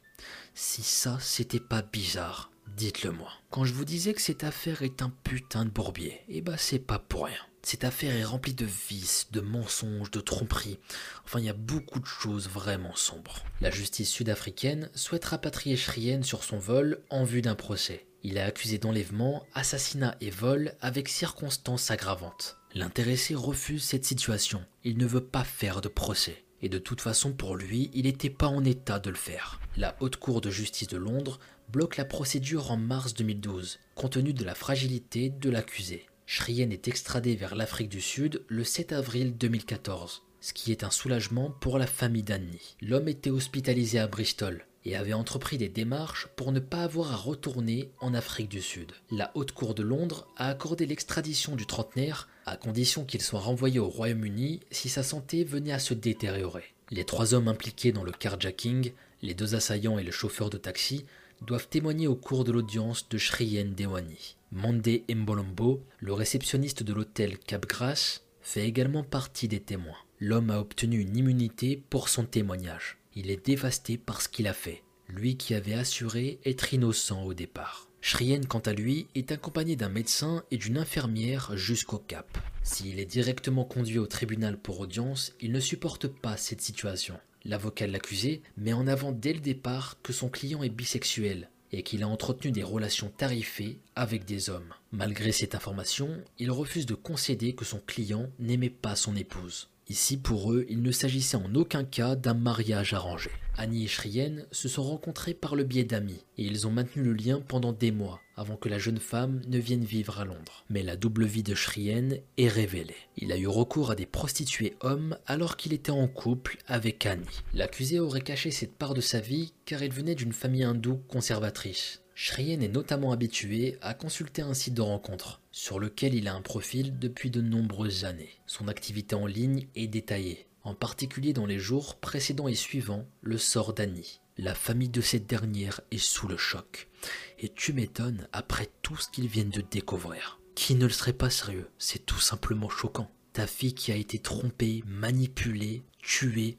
Si 0.55 0.83
ça, 0.83 1.19
c'était 1.21 1.61
pas 1.61 1.83
bizarre, 1.83 2.51
dites-le 2.77 3.13
moi. 3.13 3.31
Quand 3.51 3.65
je 3.65 3.73
vous 3.73 3.85
disais 3.85 4.15
que 4.15 4.23
cette 4.23 4.45
affaire 4.45 4.83
est 4.83 5.01
un 5.01 5.13
putain 5.25 5.65
de 5.65 5.71
bourbier, 5.71 6.23
eh 6.29 6.41
bah 6.41 6.57
c'est 6.59 6.79
pas 6.79 6.99
pour 6.99 7.27
rien. 7.27 7.39
Cette 7.69 7.83
affaire 7.83 8.15
est 8.15 8.23
remplie 8.23 8.55
de 8.55 8.65
vices, 8.65 9.27
de 9.33 9.41
mensonges, 9.41 10.13
de 10.13 10.21
tromperies. 10.21 10.79
Enfin, 11.25 11.41
il 11.41 11.47
y 11.47 11.49
a 11.49 11.53
beaucoup 11.53 11.99
de 11.99 12.07
choses 12.07 12.49
vraiment 12.49 12.95
sombres. 12.95 13.43
La 13.61 13.73
justice 13.73 14.09
sud-africaine 14.09 14.89
souhaite 14.95 15.25
rapatrier 15.25 15.77
Shrien 15.77 16.23
sur 16.23 16.45
son 16.45 16.59
vol 16.59 17.01
en 17.11 17.25
vue 17.25 17.43
d'un 17.43 17.57
procès. 17.57 18.07
Il 18.23 18.37
est 18.37 18.41
accusé 18.41 18.79
d'enlèvement, 18.79 19.45
assassinat 19.53 20.15
et 20.21 20.31
vol 20.31 20.77
avec 20.81 21.09
circonstances 21.09 21.91
aggravantes. 21.91 22.57
L'intéressé 22.73 23.35
refuse 23.35 23.83
cette 23.83 24.05
situation. 24.05 24.65
Il 24.85 24.97
ne 24.97 25.07
veut 25.07 25.27
pas 25.27 25.43
faire 25.43 25.81
de 25.81 25.89
procès. 25.89 26.45
Et 26.63 26.69
de 26.69 26.79
toute 26.79 27.01
façon, 27.01 27.33
pour 27.33 27.57
lui, 27.57 27.91
il 27.95 28.05
n'était 28.05 28.31
pas 28.31 28.47
en 28.47 28.65
état 28.65 29.01
de 29.01 29.11
le 29.11 29.17
faire. 29.17 29.61
La 29.77 29.97
Haute 29.99 30.19
Cour 30.19 30.41
de 30.41 30.51
justice 30.51 30.87
de 30.87 30.99
Londres 30.99 31.41
bloque 31.73 31.97
la 31.97 32.05
procédure 32.05 32.71
en 32.71 32.77
mars 32.77 33.15
2012, 33.15 33.81
compte 33.97 34.13
tenu 34.13 34.33
de 34.33 34.45
la 34.45 34.55
fragilité 34.55 35.31
de 35.31 35.51
l'accusé. 35.51 36.07
Shrien 36.27 36.71
est 36.71 36.89
extradé 36.89 37.37
vers 37.37 37.55
l'Afrique 37.55 37.89
du 37.89 38.01
Sud 38.01 38.43
le 38.49 38.65
7 38.65 38.93
avril 38.93 39.37
2014, 39.37 40.23
ce 40.41 40.53
qui 40.53 40.73
est 40.73 40.85
un 40.85 40.91
soulagement 40.91 41.51
pour 41.61 41.79
la 41.79 41.87
famille 41.87 42.23
d'Annie. 42.23 42.77
L'homme 42.83 43.09
était 43.09 43.31
hospitalisé 43.31 43.99
à 43.99 44.09
Bristol, 44.09 44.67
et 44.87 44.95
avait 44.95 45.13
entrepris 45.13 45.59
des 45.59 45.69
démarches 45.69 46.29
pour 46.37 46.53
ne 46.53 46.61
pas 46.61 46.85
avoir 46.85 47.13
à 47.13 47.17
retourner 47.17 47.91
en 47.99 48.15
Afrique 48.15 48.49
du 48.49 48.63
Sud. 48.63 48.93
La 49.11 49.33
Haute 49.35 49.51
Cour 49.51 49.75
de 49.75 49.83
Londres 49.83 50.29
a 50.37 50.49
accordé 50.49 50.87
l'extradition 50.87 51.57
du 51.57 51.67
trentenaire 51.67 52.29
à 52.47 52.57
condition 52.57 53.05
qu'il 53.05 53.21
soit 53.21 53.41
renvoyé 53.41 53.81
au 53.81 53.89
Royaume-Uni 53.89 54.61
si 54.71 54.89
sa 54.89 55.03
santé 55.03 55.43
venait 55.43 55.73
à 55.73 55.81
se 55.81 55.93
détériorer. 55.93 56.73
Les 56.93 57.05
trois 57.05 57.35
hommes 57.35 57.49
impliqués 57.49 57.91
dans 57.91 58.05
le 58.05 58.13
carjacking, 58.13 58.93
les 59.23 59.35
deux 59.35 59.57
assaillants 59.57 59.99
et 59.99 60.05
le 60.05 60.13
chauffeur 60.13 60.51
de 60.51 60.57
taxi, 60.57 61.05
doivent 61.45 61.69
témoigner 61.69 62.07
au 62.07 62.15
cours 62.15 62.45
de 62.45 62.53
l'audience 62.53 63.09
de 63.09 63.19
Shrien 63.19 63.65
Dewani. 63.65 64.36
Mandé 64.53 65.05
Mbolombo, 65.13 65.85
le 65.99 66.13
réceptionniste 66.13 66.85
de 66.85 66.93
l'hôtel 66.93 67.37
Cap 67.37 67.67
Grace, 67.67 68.25
fait 68.41 68.67
également 68.67 69.03
partie 69.03 69.49
des 69.49 69.59
témoins. 69.59 69.99
L'homme 70.21 70.51
a 70.51 70.61
obtenu 70.61 71.01
une 71.01 71.17
immunité 71.17 71.83
pour 71.91 72.09
son 72.09 72.25
témoignage. 72.25 72.97
Il 73.17 73.29
est 73.31 73.45
dévasté 73.45 73.99
par 73.99 74.23
ce 74.23 74.29
qu'il 74.29 74.47
a 74.47 74.53
fait, 74.53 74.85
lui 75.09 75.37
qui 75.37 75.55
avait 75.55 75.75
assuré 75.75 76.39
être 76.45 76.73
innocent 76.73 77.25
au 77.25 77.35
départ. 77.35 77.89
Shrien, 78.01 78.41
quant 78.43 78.61
à 78.61 78.73
lui, 78.73 79.09
est 79.17 79.33
accompagné 79.33 79.75
d'un 79.75 79.89
médecin 79.89 80.45
et 80.53 80.59
d'une 80.59 80.79
infirmière 80.79 81.57
jusqu'au 81.57 81.99
Cap. 81.99 82.39
S'il 82.63 83.01
est 83.01 83.05
directement 83.05 83.65
conduit 83.65 83.99
au 83.99 84.07
tribunal 84.07 84.59
pour 84.59 84.79
audience, 84.79 85.35
il 85.41 85.51
ne 85.51 85.61
supporte 85.61 86.07
pas 86.07 86.37
cette 86.37 86.61
situation. 86.61 87.19
L'avocat 87.45 87.89
de 87.89 87.93
l'accusé 87.93 88.43
met 88.57 88.73
en 88.73 88.87
avant 88.87 89.11
dès 89.11 89.33
le 89.33 89.41
départ 89.41 89.97
que 90.03 90.13
son 90.13 90.29
client 90.29 90.63
est 90.63 90.69
bisexuel 90.69 91.51
et 91.73 91.83
qu'il 91.83 92.03
a 92.03 92.09
entretenu 92.09 92.53
des 92.53 92.63
relations 92.63 93.13
tarifées 93.17 93.79
avec 93.95 94.25
des 94.25 94.51
hommes. 94.51 94.75
Malgré 94.93 95.33
cette 95.33 95.55
information, 95.55 96.23
il 96.39 96.51
refuse 96.51 96.87
de 96.87 96.95
concéder 96.95 97.55
que 97.55 97.65
son 97.65 97.81
client 97.81 98.31
n'aimait 98.39 98.71
pas 98.71 98.97
son 98.97 99.17
épouse. 99.17 99.69
Ici, 99.89 100.17
pour 100.17 100.53
eux, 100.53 100.67
il 100.69 100.83
ne 100.83 100.91
s'agissait 100.91 101.37
en 101.37 101.55
aucun 101.55 101.85
cas 101.85 102.17
d'un 102.17 102.35
mariage 102.35 102.93
arrangé. 102.93 103.31
Annie 103.57 103.85
et 103.85 103.89
Shrien 103.89 104.45
se 104.51 104.69
sont 104.69 104.83
rencontrés 104.83 105.33
par 105.33 105.55
le 105.55 105.63
biais 105.63 105.85
d'amis, 105.85 106.25
et 106.37 106.45
ils 106.45 106.67
ont 106.67 106.73
maintenu 106.73 107.05
le 107.05 107.13
lien 107.13 107.41
pendant 107.41 107.73
des 107.73 107.93
mois, 107.93 108.21
avant 108.37 108.57
que 108.57 108.69
la 108.69 108.79
jeune 108.79 108.99
femme 108.99 109.41
ne 109.47 109.59
vienne 109.59 109.85
vivre 109.85 110.19
à 110.19 110.25
Londres. 110.25 110.65
Mais 110.69 110.83
la 110.83 110.97
double 110.97 111.25
vie 111.25 111.45
de 111.45 111.55
Shrien 111.55 112.09
est 112.37 112.49
révélée. 112.49 112.97
Il 113.17 113.31
a 113.31 113.39
eu 113.39 113.47
recours 113.47 113.93
à 113.93 113.95
des 113.95 114.07
prostituées 114.07 114.75
hommes 114.81 115.17
alors 115.25 115.57
qu'il 115.57 115.73
était 115.73 115.93
en 115.93 116.09
couple 116.09 116.59
avec 116.67 117.07
Annie. 117.07 117.45
L'accusé 117.55 118.01
aurait 118.01 118.23
caché 118.23 118.51
cette 118.51 118.75
part 118.75 118.93
de 118.93 119.01
sa 119.01 119.21
vie 119.21 119.53
car 119.67 119.85
il 119.85 119.93
venait 119.93 120.17
d'une 120.17 120.33
famille 120.33 120.65
hindoue 120.65 121.01
conservatrice. 121.09 122.03
Shrien 122.19 122.61
est 122.61 122.69
notamment 122.69 123.13
habitué 123.13 123.77
à 123.83 123.93
consulter 123.93 124.41
un 124.41 124.55
site 124.55 124.73
de 124.73 124.81
rencontre, 124.81 125.43
sur 125.57 125.81
lequel 125.81 126.13
il 126.13 126.29
a 126.29 126.35
un 126.35 126.43
profil 126.43 126.99
depuis 126.99 127.31
de 127.31 127.41
nombreuses 127.41 128.05
années. 128.05 128.29
Son 128.45 128.69
activité 128.69 129.15
en 129.15 129.25
ligne 129.25 129.69
est 129.75 129.87
détaillée, 129.87 130.47
en 130.65 130.75
particulier 130.75 131.33
dans 131.33 131.47
les 131.47 131.59
jours 131.59 131.95
précédents 131.95 132.47
et 132.47 132.55
suivants 132.55 133.07
le 133.23 133.39
sort 133.39 133.73
d'Annie. 133.73 134.21
La 134.37 134.55
famille 134.55 134.91
de 134.91 135.01
cette 135.01 135.27
dernière 135.27 135.81
est 135.91 135.97
sous 135.97 136.29
le 136.29 136.37
choc. 136.37 136.91
Et 137.39 137.49
tu 137.49 137.73
m'étonnes 137.73 138.29
après 138.35 138.69
tout 138.83 138.99
ce 138.99 139.09
qu'ils 139.09 139.29
viennent 139.29 139.49
de 139.49 139.63
découvrir. 139.63 140.41
Qui 140.55 140.75
ne 140.75 140.85
le 140.85 140.93
serait 140.93 141.15
pas 141.15 141.31
sérieux? 141.31 141.71
C'est 141.79 142.05
tout 142.05 142.21
simplement 142.21 142.69
choquant. 142.69 143.11
Ta 143.33 143.47
fille 143.47 143.75
qui 143.75 143.93
a 143.93 143.97
été 143.97 144.19
trompée, 144.19 144.85
manipulée, 144.87 145.85
tuée, 146.03 146.59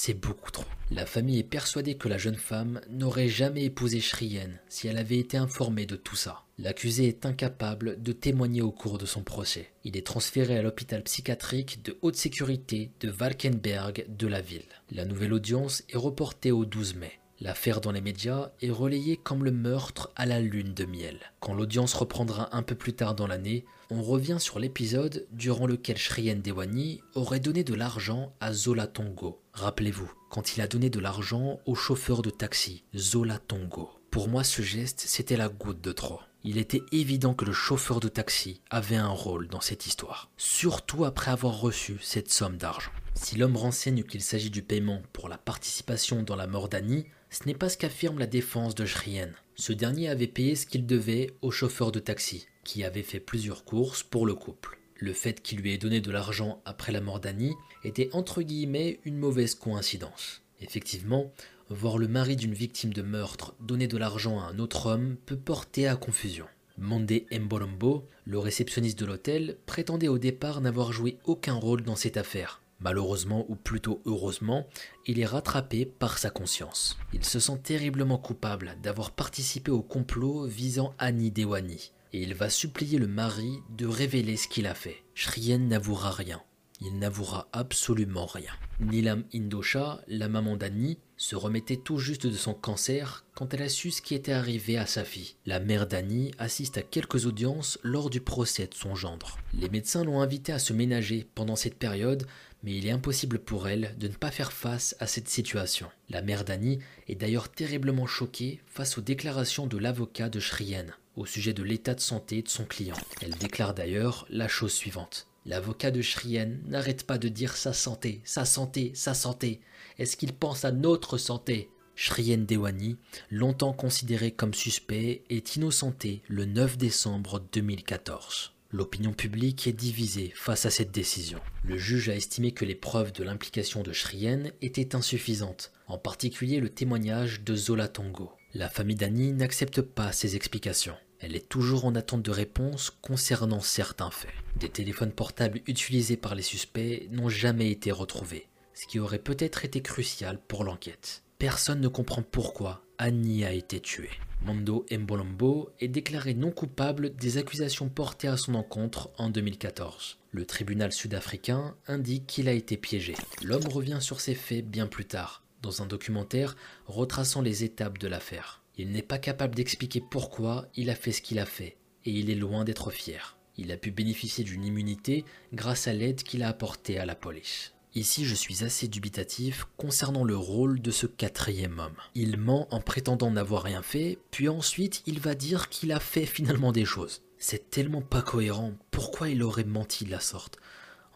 c'est 0.00 0.14
beaucoup 0.14 0.52
trop. 0.52 0.64
La 0.92 1.06
famille 1.06 1.40
est 1.40 1.42
persuadée 1.42 1.96
que 1.96 2.06
la 2.06 2.18
jeune 2.18 2.36
femme 2.36 2.80
n'aurait 2.88 3.26
jamais 3.26 3.64
épousé 3.64 3.98
Shrien 3.98 4.50
si 4.68 4.86
elle 4.86 4.96
avait 4.96 5.18
été 5.18 5.36
informée 5.36 5.86
de 5.86 5.96
tout 5.96 6.14
ça. 6.14 6.44
L'accusé 6.56 7.08
est 7.08 7.26
incapable 7.26 8.00
de 8.00 8.12
témoigner 8.12 8.62
au 8.62 8.70
cours 8.70 8.98
de 8.98 9.06
son 9.06 9.24
procès. 9.24 9.72
Il 9.82 9.96
est 9.96 10.06
transféré 10.06 10.56
à 10.56 10.62
l'hôpital 10.62 11.02
psychiatrique 11.02 11.82
de 11.82 11.98
haute 12.00 12.14
sécurité 12.14 12.92
de 13.00 13.10
Valkenberg 13.10 14.06
de 14.08 14.26
la 14.28 14.40
ville. 14.40 14.62
La 14.92 15.04
nouvelle 15.04 15.32
audience 15.32 15.82
est 15.88 15.96
reportée 15.96 16.52
au 16.52 16.64
12 16.64 16.94
mai. 16.94 17.18
L'affaire 17.40 17.80
dans 17.80 17.92
les 17.92 18.00
médias 18.00 18.50
est 18.60 18.70
relayée 18.70 19.16
comme 19.16 19.44
le 19.44 19.52
meurtre 19.52 20.10
à 20.16 20.26
la 20.26 20.40
lune 20.40 20.74
de 20.74 20.84
miel. 20.84 21.20
Quand 21.38 21.54
l'audience 21.54 21.94
reprendra 21.94 22.54
un 22.56 22.62
peu 22.62 22.74
plus 22.74 22.94
tard 22.94 23.14
dans 23.14 23.28
l'année, 23.28 23.64
on 23.90 24.02
revient 24.02 24.38
sur 24.40 24.58
l'épisode 24.58 25.24
durant 25.30 25.66
lequel 25.66 25.96
Shrien 25.96 26.34
Dewani 26.34 27.00
aurait 27.14 27.38
donné 27.38 27.62
de 27.62 27.74
l'argent 27.74 28.34
à 28.40 28.52
Zola 28.52 28.88
Tongo. 28.88 29.40
Rappelez-vous, 29.52 30.10
quand 30.30 30.56
il 30.56 30.62
a 30.62 30.66
donné 30.66 30.90
de 30.90 30.98
l'argent 30.98 31.60
au 31.64 31.76
chauffeur 31.76 32.22
de 32.22 32.30
taxi, 32.30 32.82
Zola 32.96 33.38
Tongo. 33.38 33.90
Pour 34.10 34.28
moi, 34.28 34.42
ce 34.42 34.62
geste, 34.62 35.04
c'était 35.06 35.36
la 35.36 35.48
goutte 35.48 35.80
de 35.80 35.92
trop. 35.92 36.20
Il 36.42 36.58
était 36.58 36.82
évident 36.90 37.34
que 37.34 37.44
le 37.44 37.52
chauffeur 37.52 38.00
de 38.00 38.08
taxi 38.08 38.62
avait 38.70 38.96
un 38.96 39.08
rôle 39.08 39.46
dans 39.48 39.60
cette 39.60 39.86
histoire, 39.86 40.30
surtout 40.36 41.04
après 41.04 41.30
avoir 41.30 41.60
reçu 41.60 41.98
cette 42.00 42.30
somme 42.30 42.56
d'argent. 42.56 42.90
Si 43.20 43.36
l'homme 43.36 43.56
renseigne 43.56 44.04
qu'il 44.04 44.22
s'agit 44.22 44.48
du 44.48 44.62
paiement 44.62 45.02
pour 45.12 45.28
la 45.28 45.38
participation 45.38 46.22
dans 46.22 46.36
la 46.36 46.46
mort 46.46 46.68
d'Annie, 46.68 47.04
ce 47.30 47.44
n'est 47.46 47.54
pas 47.54 47.68
ce 47.68 47.76
qu'affirme 47.76 48.18
la 48.18 48.28
défense 48.28 48.76
de 48.76 48.86
Shrien. 48.86 49.30
Ce 49.56 49.72
dernier 49.72 50.08
avait 50.08 50.28
payé 50.28 50.54
ce 50.54 50.66
qu'il 50.66 50.86
devait 50.86 51.32
au 51.42 51.50
chauffeur 51.50 51.90
de 51.90 51.98
taxi, 51.98 52.46
qui 52.64 52.84
avait 52.84 53.02
fait 53.02 53.20
plusieurs 53.20 53.64
courses 53.64 54.04
pour 54.04 54.24
le 54.24 54.34
couple. 54.34 54.78
Le 54.94 55.12
fait 55.12 55.42
qu'il 55.42 55.58
lui 55.58 55.74
ait 55.74 55.78
donné 55.78 56.00
de 56.00 56.12
l'argent 56.12 56.62
après 56.64 56.92
la 56.92 57.00
mort 57.00 57.18
d'Annie 57.18 57.54
était 57.84 58.08
entre 58.12 58.40
guillemets 58.40 59.00
une 59.04 59.18
mauvaise 59.18 59.56
coïncidence. 59.56 60.42
Effectivement, 60.60 61.32
voir 61.68 61.98
le 61.98 62.08
mari 62.08 62.36
d'une 62.36 62.54
victime 62.54 62.92
de 62.92 63.02
meurtre 63.02 63.54
donner 63.60 63.88
de 63.88 63.98
l'argent 63.98 64.40
à 64.40 64.44
un 64.44 64.58
autre 64.58 64.86
homme 64.86 65.16
peut 65.26 65.36
porter 65.36 65.88
à 65.88 65.96
confusion. 65.96 66.46
Monde 66.78 67.12
Mbolombo, 67.32 68.06
le 68.24 68.38
réceptionniste 68.38 68.98
de 69.00 69.06
l'hôtel, 69.06 69.58
prétendait 69.66 70.08
au 70.08 70.18
départ 70.18 70.60
n'avoir 70.60 70.92
joué 70.92 71.18
aucun 71.24 71.54
rôle 71.54 71.82
dans 71.82 71.96
cette 71.96 72.16
affaire. 72.16 72.62
Malheureusement, 72.80 73.44
ou 73.48 73.56
plutôt 73.56 74.00
heureusement, 74.04 74.68
il 75.06 75.18
est 75.18 75.26
rattrapé 75.26 75.84
par 75.84 76.18
sa 76.18 76.30
conscience. 76.30 76.96
Il 77.12 77.24
se 77.24 77.40
sent 77.40 77.58
terriblement 77.62 78.18
coupable 78.18 78.76
d'avoir 78.82 79.10
participé 79.10 79.70
au 79.70 79.82
complot 79.82 80.46
visant 80.46 80.94
Annie 80.98 81.32
Dewani, 81.32 81.92
et 82.12 82.22
il 82.22 82.34
va 82.34 82.50
supplier 82.50 82.98
le 82.98 83.08
mari 83.08 83.58
de 83.70 83.86
révéler 83.86 84.36
ce 84.36 84.48
qu'il 84.48 84.66
a 84.66 84.74
fait. 84.74 85.02
Shrien 85.14 85.58
n'avouera 85.58 86.12
rien. 86.12 86.40
Il 86.80 86.98
n'avouera 87.00 87.48
absolument 87.52 88.26
rien. 88.26 88.52
Nilam 88.78 89.24
Indosha, 89.34 90.00
la 90.06 90.28
maman 90.28 90.56
d'Annie, 90.56 90.98
se 91.16 91.34
remettait 91.34 91.76
tout 91.76 91.98
juste 91.98 92.28
de 92.28 92.36
son 92.36 92.54
cancer 92.54 93.24
quand 93.34 93.52
elle 93.52 93.62
a 93.62 93.68
su 93.68 93.90
ce 93.90 94.00
qui 94.00 94.14
était 94.14 94.32
arrivé 94.32 94.78
à 94.78 94.86
sa 94.86 95.02
fille. 95.02 95.34
La 95.44 95.58
mère 95.58 95.88
d'Annie 95.88 96.30
assiste 96.38 96.78
à 96.78 96.82
quelques 96.82 97.26
audiences 97.26 97.80
lors 97.82 98.10
du 98.10 98.20
procès 98.20 98.68
de 98.68 98.74
son 98.74 98.94
gendre. 98.94 99.38
Les 99.52 99.68
médecins 99.68 100.04
l'ont 100.04 100.20
invitée 100.20 100.52
à 100.52 100.60
se 100.60 100.72
ménager 100.72 101.26
pendant 101.34 101.56
cette 101.56 101.74
période, 101.74 102.26
mais 102.62 102.76
il 102.76 102.86
est 102.86 102.90
impossible 102.90 103.38
pour 103.38 103.68
elle 103.68 103.94
de 103.98 104.08
ne 104.08 104.14
pas 104.14 104.30
faire 104.30 104.52
face 104.52 104.96
à 105.00 105.06
cette 105.06 105.28
situation. 105.28 105.88
La 106.08 106.22
mère 106.22 106.44
d'Annie 106.44 106.78
est 107.08 107.14
d'ailleurs 107.14 107.48
terriblement 107.48 108.06
choquée 108.06 108.60
face 108.66 108.98
aux 108.98 109.02
déclarations 109.02 109.66
de 109.66 109.78
l'avocat 109.78 110.28
de 110.28 110.40
Shrien 110.40 110.86
au 111.16 111.26
sujet 111.26 111.52
de 111.52 111.62
l'état 111.62 111.94
de 111.94 112.00
santé 112.00 112.42
de 112.42 112.48
son 112.48 112.64
client. 112.64 112.96
Elle 113.20 113.34
déclare 113.34 113.74
d'ailleurs 113.74 114.26
la 114.30 114.48
chose 114.48 114.72
suivante. 114.72 115.26
L'avocat 115.46 115.90
de 115.90 116.02
Shrien 116.02 116.58
n'arrête 116.66 117.04
pas 117.04 117.18
de 117.18 117.28
dire 117.28 117.56
sa 117.56 117.72
santé, 117.72 118.20
sa 118.24 118.44
santé, 118.44 118.92
sa 118.94 119.14
santé. 119.14 119.60
Est-ce 119.98 120.16
qu'il 120.16 120.32
pense 120.32 120.64
à 120.64 120.72
notre 120.72 121.18
santé? 121.18 121.70
Shrien 121.96 122.38
Dewani, 122.38 122.96
longtemps 123.30 123.72
considéré 123.72 124.30
comme 124.30 124.54
suspect, 124.54 125.24
est 125.30 125.56
innocenté 125.56 126.22
le 126.28 126.44
9 126.44 126.78
décembre 126.78 127.42
2014. 127.52 128.52
L'opinion 128.70 129.14
publique 129.14 129.66
est 129.66 129.72
divisée 129.72 130.30
face 130.34 130.66
à 130.66 130.70
cette 130.70 130.90
décision. 130.90 131.40
Le 131.64 131.78
juge 131.78 132.10
a 132.10 132.14
estimé 132.14 132.52
que 132.52 132.66
les 132.66 132.74
preuves 132.74 133.12
de 133.12 133.24
l'implication 133.24 133.82
de 133.82 133.94
Shrien 133.94 134.50
étaient 134.60 134.94
insuffisantes, 134.94 135.72
en 135.86 135.96
particulier 135.96 136.60
le 136.60 136.68
témoignage 136.68 137.40
de 137.40 137.56
Zola 137.56 137.88
Tongo. 137.88 138.30
La 138.52 138.68
famille 138.68 138.96
d'Annie 138.96 139.32
n'accepte 139.32 139.80
pas 139.80 140.12
ces 140.12 140.36
explications. 140.36 140.96
Elle 141.20 141.34
est 141.34 141.48
toujours 141.48 141.86
en 141.86 141.94
attente 141.94 142.22
de 142.22 142.30
réponses 142.30 142.90
concernant 142.90 143.60
certains 143.60 144.10
faits. 144.10 144.34
Des 144.56 144.68
téléphones 144.68 145.12
portables 145.12 145.62
utilisés 145.66 146.18
par 146.18 146.34
les 146.34 146.42
suspects 146.42 147.08
n'ont 147.10 147.30
jamais 147.30 147.70
été 147.70 147.90
retrouvés, 147.90 148.48
ce 148.74 148.86
qui 148.86 148.98
aurait 148.98 149.18
peut-être 149.18 149.64
été 149.64 149.80
crucial 149.80 150.38
pour 150.46 150.62
l'enquête. 150.62 151.22
Personne 151.38 151.80
ne 151.80 151.88
comprend 151.88 152.22
pourquoi 152.22 152.84
Annie 153.00 153.44
a 153.44 153.52
été 153.52 153.78
tuée. 153.78 154.10
Mondo 154.42 154.84
Mbolombo 154.90 155.70
est 155.78 155.86
déclaré 155.86 156.34
non 156.34 156.50
coupable 156.50 157.14
des 157.14 157.38
accusations 157.38 157.88
portées 157.88 158.26
à 158.26 158.36
son 158.36 158.56
encontre 158.56 159.10
en 159.18 159.30
2014. 159.30 160.18
Le 160.32 160.44
tribunal 160.44 160.90
sud-africain 160.90 161.76
indique 161.86 162.26
qu'il 162.26 162.48
a 162.48 162.52
été 162.52 162.76
piégé. 162.76 163.14
L'homme 163.44 163.68
revient 163.68 163.98
sur 164.00 164.20
ces 164.20 164.34
faits 164.34 164.68
bien 164.68 164.88
plus 164.88 165.04
tard, 165.04 165.44
dans 165.62 165.80
un 165.80 165.86
documentaire 165.86 166.56
retraçant 166.86 167.40
les 167.40 167.62
étapes 167.62 167.98
de 167.98 168.08
l'affaire. 168.08 168.64
Il 168.76 168.90
n'est 168.90 169.02
pas 169.02 169.18
capable 169.18 169.54
d'expliquer 169.54 170.00
pourquoi 170.00 170.66
il 170.74 170.90
a 170.90 170.96
fait 170.96 171.12
ce 171.12 171.22
qu'il 171.22 171.38
a 171.38 171.46
fait, 171.46 171.76
et 172.04 172.10
il 172.10 172.30
est 172.30 172.34
loin 172.34 172.64
d'être 172.64 172.90
fier. 172.90 173.36
Il 173.56 173.70
a 173.70 173.76
pu 173.76 173.92
bénéficier 173.92 174.42
d'une 174.42 174.64
immunité 174.64 175.24
grâce 175.52 175.86
à 175.86 175.92
l'aide 175.92 176.24
qu'il 176.24 176.42
a 176.42 176.48
apportée 176.48 176.98
à 176.98 177.06
la 177.06 177.14
police. 177.14 177.74
Ici, 177.94 178.26
je 178.26 178.34
suis 178.34 178.64
assez 178.64 178.86
dubitatif 178.86 179.66
concernant 179.76 180.24
le 180.24 180.36
rôle 180.36 180.80
de 180.80 180.90
ce 180.90 181.06
quatrième 181.06 181.78
homme. 181.78 181.96
Il 182.14 182.36
ment 182.36 182.68
en 182.70 182.80
prétendant 182.80 183.30
n'avoir 183.30 183.62
rien 183.62 183.82
fait, 183.82 184.18
puis 184.30 184.48
ensuite 184.48 185.02
il 185.06 185.20
va 185.20 185.34
dire 185.34 185.68
qu'il 185.68 185.92
a 185.92 186.00
fait 186.00 186.26
finalement 186.26 186.72
des 186.72 186.84
choses. 186.84 187.22
C'est 187.38 187.70
tellement 187.70 188.02
pas 188.02 188.22
cohérent, 188.22 188.74
pourquoi 188.90 189.28
il 189.28 189.42
aurait 189.42 189.64
menti 189.64 190.04
de 190.04 190.10
la 190.10 190.20
sorte? 190.20 190.58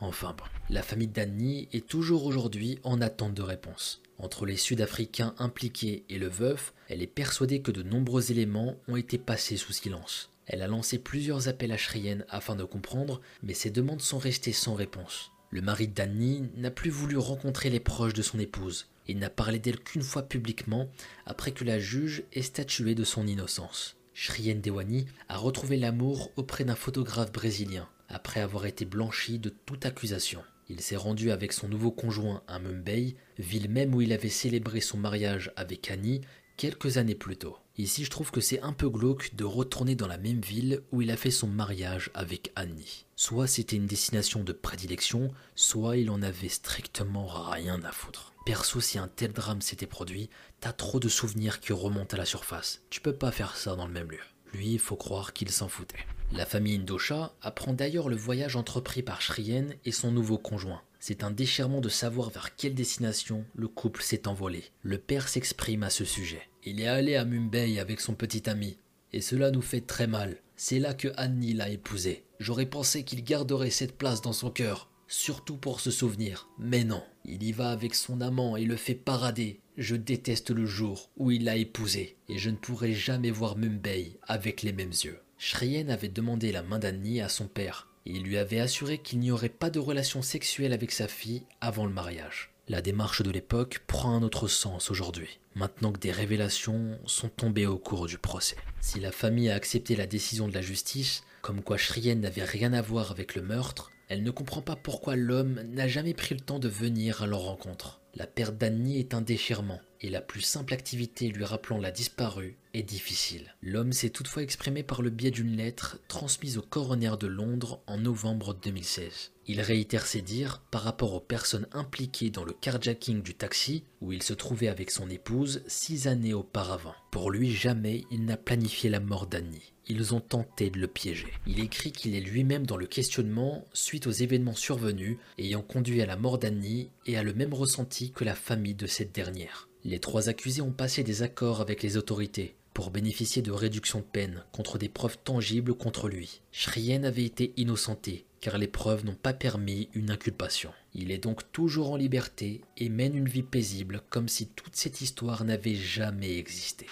Enfin 0.00 0.34
bon, 0.36 0.44
la 0.70 0.82
famille 0.82 1.08
d'Annie 1.08 1.68
est 1.72 1.86
toujours 1.86 2.24
aujourd'hui 2.24 2.78
en 2.84 3.00
attente 3.00 3.34
de 3.34 3.42
réponse. 3.42 4.00
Entre 4.18 4.46
les 4.46 4.56
Sud-Africains 4.56 5.34
impliqués 5.38 6.04
et 6.08 6.18
le 6.18 6.28
veuf, 6.28 6.72
elle 6.88 7.02
est 7.02 7.06
persuadée 7.06 7.60
que 7.60 7.72
de 7.72 7.82
nombreux 7.82 8.30
éléments 8.30 8.76
ont 8.88 8.96
été 8.96 9.18
passés 9.18 9.56
sous 9.56 9.72
silence. 9.72 10.30
Elle 10.46 10.62
a 10.62 10.68
lancé 10.68 10.98
plusieurs 10.98 11.48
appels 11.48 11.72
à 11.72 11.76
Shrien 11.76 12.18
afin 12.28 12.54
de 12.54 12.64
comprendre, 12.64 13.20
mais 13.42 13.54
ses 13.54 13.70
demandes 13.70 14.00
sont 14.00 14.18
restées 14.18 14.52
sans 14.52 14.74
réponse. 14.74 15.31
Le 15.52 15.60
mari 15.60 15.86
d'Annie 15.86 16.48
n'a 16.56 16.70
plus 16.70 16.88
voulu 16.88 17.18
rencontrer 17.18 17.68
les 17.68 17.78
proches 17.78 18.14
de 18.14 18.22
son 18.22 18.38
épouse 18.38 18.86
et 19.06 19.14
n'a 19.14 19.28
parlé 19.28 19.58
d'elle 19.58 19.78
qu'une 19.78 20.00
fois 20.00 20.22
publiquement 20.22 20.88
après 21.26 21.52
que 21.52 21.62
la 21.62 21.78
juge 21.78 22.22
ait 22.32 22.40
statué 22.40 22.94
de 22.94 23.04
son 23.04 23.26
innocence. 23.26 23.98
Shrien 24.14 24.54
Dewani 24.54 25.04
a 25.28 25.36
retrouvé 25.36 25.76
l'amour 25.76 26.30
auprès 26.36 26.64
d'un 26.64 26.74
photographe 26.74 27.32
brésilien 27.32 27.86
après 28.08 28.40
avoir 28.40 28.64
été 28.64 28.86
blanchi 28.86 29.38
de 29.38 29.50
toute 29.50 29.84
accusation. 29.84 30.42
Il 30.70 30.80
s'est 30.80 30.96
rendu 30.96 31.30
avec 31.30 31.52
son 31.52 31.68
nouveau 31.68 31.90
conjoint 31.90 32.42
à 32.48 32.58
Mumbai, 32.58 33.14
ville 33.38 33.68
même 33.68 33.94
où 33.94 34.00
il 34.00 34.14
avait 34.14 34.30
célébré 34.30 34.80
son 34.80 34.96
mariage 34.96 35.52
avec 35.56 35.90
Annie 35.90 36.22
quelques 36.56 36.96
années 36.96 37.14
plus 37.14 37.36
tôt. 37.36 37.58
Ici, 37.78 38.04
je 38.04 38.10
trouve 38.10 38.30
que 38.30 38.42
c'est 38.42 38.60
un 38.60 38.74
peu 38.74 38.90
glauque 38.90 39.34
de 39.34 39.44
retourner 39.44 39.94
dans 39.94 40.06
la 40.06 40.18
même 40.18 40.40
ville 40.40 40.82
où 40.92 41.00
il 41.00 41.10
a 41.10 41.16
fait 41.16 41.30
son 41.30 41.46
mariage 41.46 42.10
avec 42.12 42.52
Annie. 42.54 43.06
Soit 43.16 43.46
c'était 43.46 43.76
une 43.76 43.86
destination 43.86 44.44
de 44.44 44.52
prédilection, 44.52 45.30
soit 45.54 45.96
il 45.96 46.10
en 46.10 46.20
avait 46.20 46.50
strictement 46.50 47.26
rien 47.26 47.82
à 47.82 47.92
foutre. 47.92 48.34
Perso, 48.44 48.80
si 48.80 48.98
un 48.98 49.08
tel 49.08 49.32
drame 49.32 49.62
s'était 49.62 49.86
produit, 49.86 50.28
t'as 50.60 50.72
trop 50.72 51.00
de 51.00 51.08
souvenirs 51.08 51.60
qui 51.60 51.72
remontent 51.72 52.14
à 52.14 52.18
la 52.18 52.26
surface. 52.26 52.82
Tu 52.90 53.00
peux 53.00 53.14
pas 53.14 53.32
faire 53.32 53.56
ça 53.56 53.74
dans 53.74 53.86
le 53.86 53.92
même 53.92 54.10
lieu. 54.10 54.20
Lui, 54.52 54.72
il 54.72 54.78
faut 54.78 54.96
croire 54.96 55.32
qu'il 55.32 55.50
s'en 55.50 55.68
foutait. 55.68 56.04
La 56.32 56.44
famille 56.44 56.76
Indosha 56.76 57.34
apprend 57.40 57.72
d'ailleurs 57.72 58.08
le 58.08 58.16
voyage 58.16 58.56
entrepris 58.56 59.02
par 59.02 59.22
Shrien 59.22 59.68
et 59.84 59.92
son 59.92 60.10
nouveau 60.10 60.36
conjoint. 60.36 60.82
C'est 60.98 61.24
un 61.24 61.30
déchirement 61.30 61.80
de 61.80 61.88
savoir 61.88 62.30
vers 62.30 62.54
quelle 62.54 62.74
destination 62.74 63.44
le 63.54 63.68
couple 63.68 64.02
s'est 64.02 64.28
envolé. 64.28 64.64
Le 64.82 64.98
père 64.98 65.28
s'exprime 65.28 65.82
à 65.82 65.90
ce 65.90 66.04
sujet. 66.04 66.48
Il 66.64 66.80
est 66.80 66.86
allé 66.86 67.16
à 67.16 67.24
Mumbai 67.24 67.78
avec 67.78 68.00
son 68.00 68.14
petit 68.14 68.48
ami, 68.48 68.78
et 69.12 69.20
cela 69.20 69.50
nous 69.50 69.62
fait 69.62 69.80
très 69.80 70.06
mal. 70.06 70.36
C'est 70.56 70.78
là 70.78 70.94
que 70.94 71.08
Annie 71.16 71.54
l'a 71.54 71.68
épousé. 71.68 72.24
J'aurais 72.38 72.66
pensé 72.66 73.04
qu'il 73.04 73.24
garderait 73.24 73.70
cette 73.70 73.96
place 73.96 74.22
dans 74.22 74.32
son 74.32 74.50
cœur, 74.50 74.90
surtout 75.08 75.56
pour 75.56 75.80
se 75.80 75.90
souvenir. 75.90 76.48
Mais 76.58 76.84
non, 76.84 77.02
il 77.24 77.42
y 77.42 77.52
va 77.52 77.70
avec 77.70 77.94
son 77.94 78.20
amant 78.20 78.56
et 78.56 78.64
le 78.64 78.76
fait 78.76 78.94
parader. 78.94 79.60
Je 79.76 79.96
déteste 79.96 80.50
le 80.50 80.66
jour 80.66 81.10
où 81.16 81.30
il 81.30 81.44
l'a 81.44 81.56
épousé, 81.56 82.16
et 82.28 82.38
je 82.38 82.50
ne 82.50 82.56
pourrai 82.56 82.92
jamais 82.92 83.30
voir 83.30 83.56
Mumbai 83.56 84.18
avec 84.26 84.62
les 84.62 84.72
mêmes 84.72 84.90
yeux. 84.90 85.18
Shrien 85.38 85.88
avait 85.88 86.08
demandé 86.08 86.52
la 86.52 86.62
main 86.62 86.78
d'Annie 86.78 87.20
à 87.20 87.28
son 87.28 87.48
père 87.48 87.88
et 88.06 88.12
il 88.12 88.22
lui 88.22 88.38
avait 88.38 88.60
assuré 88.60 88.98
qu'il 88.98 89.18
n'y 89.20 89.30
aurait 89.30 89.48
pas 89.48 89.70
de 89.70 89.78
relation 89.78 90.22
sexuelle 90.22 90.72
avec 90.72 90.92
sa 90.92 91.08
fille 91.08 91.42
avant 91.60 91.86
le 91.86 91.92
mariage. 91.92 92.51
La 92.72 92.80
démarche 92.80 93.20
de 93.20 93.30
l'époque 93.30 93.80
prend 93.86 94.16
un 94.16 94.22
autre 94.22 94.48
sens 94.48 94.90
aujourd'hui, 94.90 95.40
maintenant 95.54 95.92
que 95.92 96.00
des 96.00 96.10
révélations 96.10 96.98
sont 97.04 97.28
tombées 97.28 97.66
au 97.66 97.76
cours 97.76 98.06
du 98.06 98.16
procès. 98.16 98.56
Si 98.80 98.98
la 98.98 99.12
famille 99.12 99.50
a 99.50 99.54
accepté 99.54 99.94
la 99.94 100.06
décision 100.06 100.48
de 100.48 100.54
la 100.54 100.62
justice, 100.62 101.22
comme 101.42 101.60
quoi 101.60 101.76
Shrien 101.76 102.14
n'avait 102.14 102.44
rien 102.44 102.72
à 102.72 102.80
voir 102.80 103.10
avec 103.10 103.34
le 103.34 103.42
meurtre, 103.42 103.90
elle 104.08 104.22
ne 104.22 104.30
comprend 104.30 104.62
pas 104.62 104.74
pourquoi 104.74 105.16
l'homme 105.16 105.60
n'a 105.74 105.86
jamais 105.86 106.14
pris 106.14 106.34
le 106.34 106.40
temps 106.40 106.58
de 106.58 106.68
venir 106.70 107.22
à 107.22 107.26
leur 107.26 107.40
rencontre. 107.40 108.00
La 108.14 108.26
perte 108.26 108.56
d'Annie 108.56 108.98
est 108.98 109.12
un 109.12 109.20
déchirement, 109.20 109.82
et 110.00 110.08
la 110.08 110.22
plus 110.22 110.40
simple 110.40 110.72
activité 110.72 111.28
lui 111.28 111.44
rappelant 111.44 111.76
la 111.76 111.90
disparue 111.90 112.56
est 112.72 112.82
difficile. 112.82 113.54
L'homme 113.60 113.92
s'est 113.92 114.08
toutefois 114.08 114.44
exprimé 114.44 114.82
par 114.82 115.02
le 115.02 115.10
biais 115.10 115.30
d'une 115.30 115.58
lettre 115.58 115.98
transmise 116.08 116.56
au 116.56 116.62
coroner 116.62 117.18
de 117.20 117.26
Londres 117.26 117.82
en 117.86 117.98
novembre 117.98 118.54
2016. 118.54 119.31
Il 119.46 119.60
réitère 119.60 120.06
ses 120.06 120.22
dires 120.22 120.62
par 120.70 120.82
rapport 120.82 121.14
aux 121.14 121.20
personnes 121.20 121.66
impliquées 121.72 122.30
dans 122.30 122.44
le 122.44 122.52
carjacking 122.52 123.22
du 123.22 123.34
taxi 123.34 123.84
où 124.00 124.12
il 124.12 124.22
se 124.22 124.34
trouvait 124.34 124.68
avec 124.68 124.90
son 124.90 125.10
épouse 125.10 125.62
six 125.66 126.06
années 126.06 126.34
auparavant. 126.34 126.94
Pour 127.10 127.30
lui, 127.30 127.50
jamais 127.50 128.04
il 128.10 128.24
n'a 128.24 128.36
planifié 128.36 128.88
la 128.88 129.00
mort 129.00 129.26
d'Annie. 129.26 129.72
Ils 129.88 130.14
ont 130.14 130.20
tenté 130.20 130.70
de 130.70 130.78
le 130.78 130.86
piéger. 130.86 131.32
Il 131.46 131.58
écrit 131.58 131.90
qu'il 131.90 132.14
est 132.14 132.20
lui-même 132.20 132.66
dans 132.66 132.76
le 132.76 132.86
questionnement 132.86 133.64
suite 133.72 134.06
aux 134.06 134.12
événements 134.12 134.54
survenus 134.54 135.18
ayant 135.38 135.62
conduit 135.62 136.02
à 136.02 136.06
la 136.06 136.16
mort 136.16 136.38
d'Annie 136.38 136.90
et 137.06 137.16
a 137.16 137.24
le 137.24 137.34
même 137.34 137.52
ressenti 137.52 138.12
que 138.12 138.24
la 138.24 138.36
famille 138.36 138.74
de 138.74 138.86
cette 138.86 139.12
dernière. 139.12 139.68
Les 139.84 139.98
trois 139.98 140.28
accusés 140.28 140.62
ont 140.62 140.70
passé 140.70 141.02
des 141.02 141.22
accords 141.22 141.60
avec 141.60 141.82
les 141.82 141.96
autorités 141.96 142.54
pour 142.74 142.90
bénéficier 142.90 143.42
de 143.42 143.50
réduction 143.50 144.00
de 144.00 144.04
peine 144.04 144.44
contre 144.52 144.78
des 144.78 144.88
preuves 144.88 145.18
tangibles 145.22 145.74
contre 145.74 146.08
lui. 146.08 146.40
Shrien 146.52 147.04
avait 147.04 147.24
été 147.24 147.52
innocenté 147.56 148.26
car 148.42 148.58
les 148.58 148.66
preuves 148.66 149.04
n'ont 149.04 149.14
pas 149.14 149.32
permis 149.32 149.88
une 149.94 150.10
inculpation. 150.10 150.72
Il 150.94 151.12
est 151.12 151.18
donc 151.18 151.50
toujours 151.52 151.92
en 151.92 151.96
liberté 151.96 152.60
et 152.76 152.88
mène 152.88 153.16
une 153.16 153.28
vie 153.28 153.44
paisible 153.44 154.02
comme 154.10 154.28
si 154.28 154.48
toute 154.48 154.74
cette 154.74 155.00
histoire 155.00 155.44
n'avait 155.44 155.76
jamais 155.76 156.36
existé. 156.36 156.86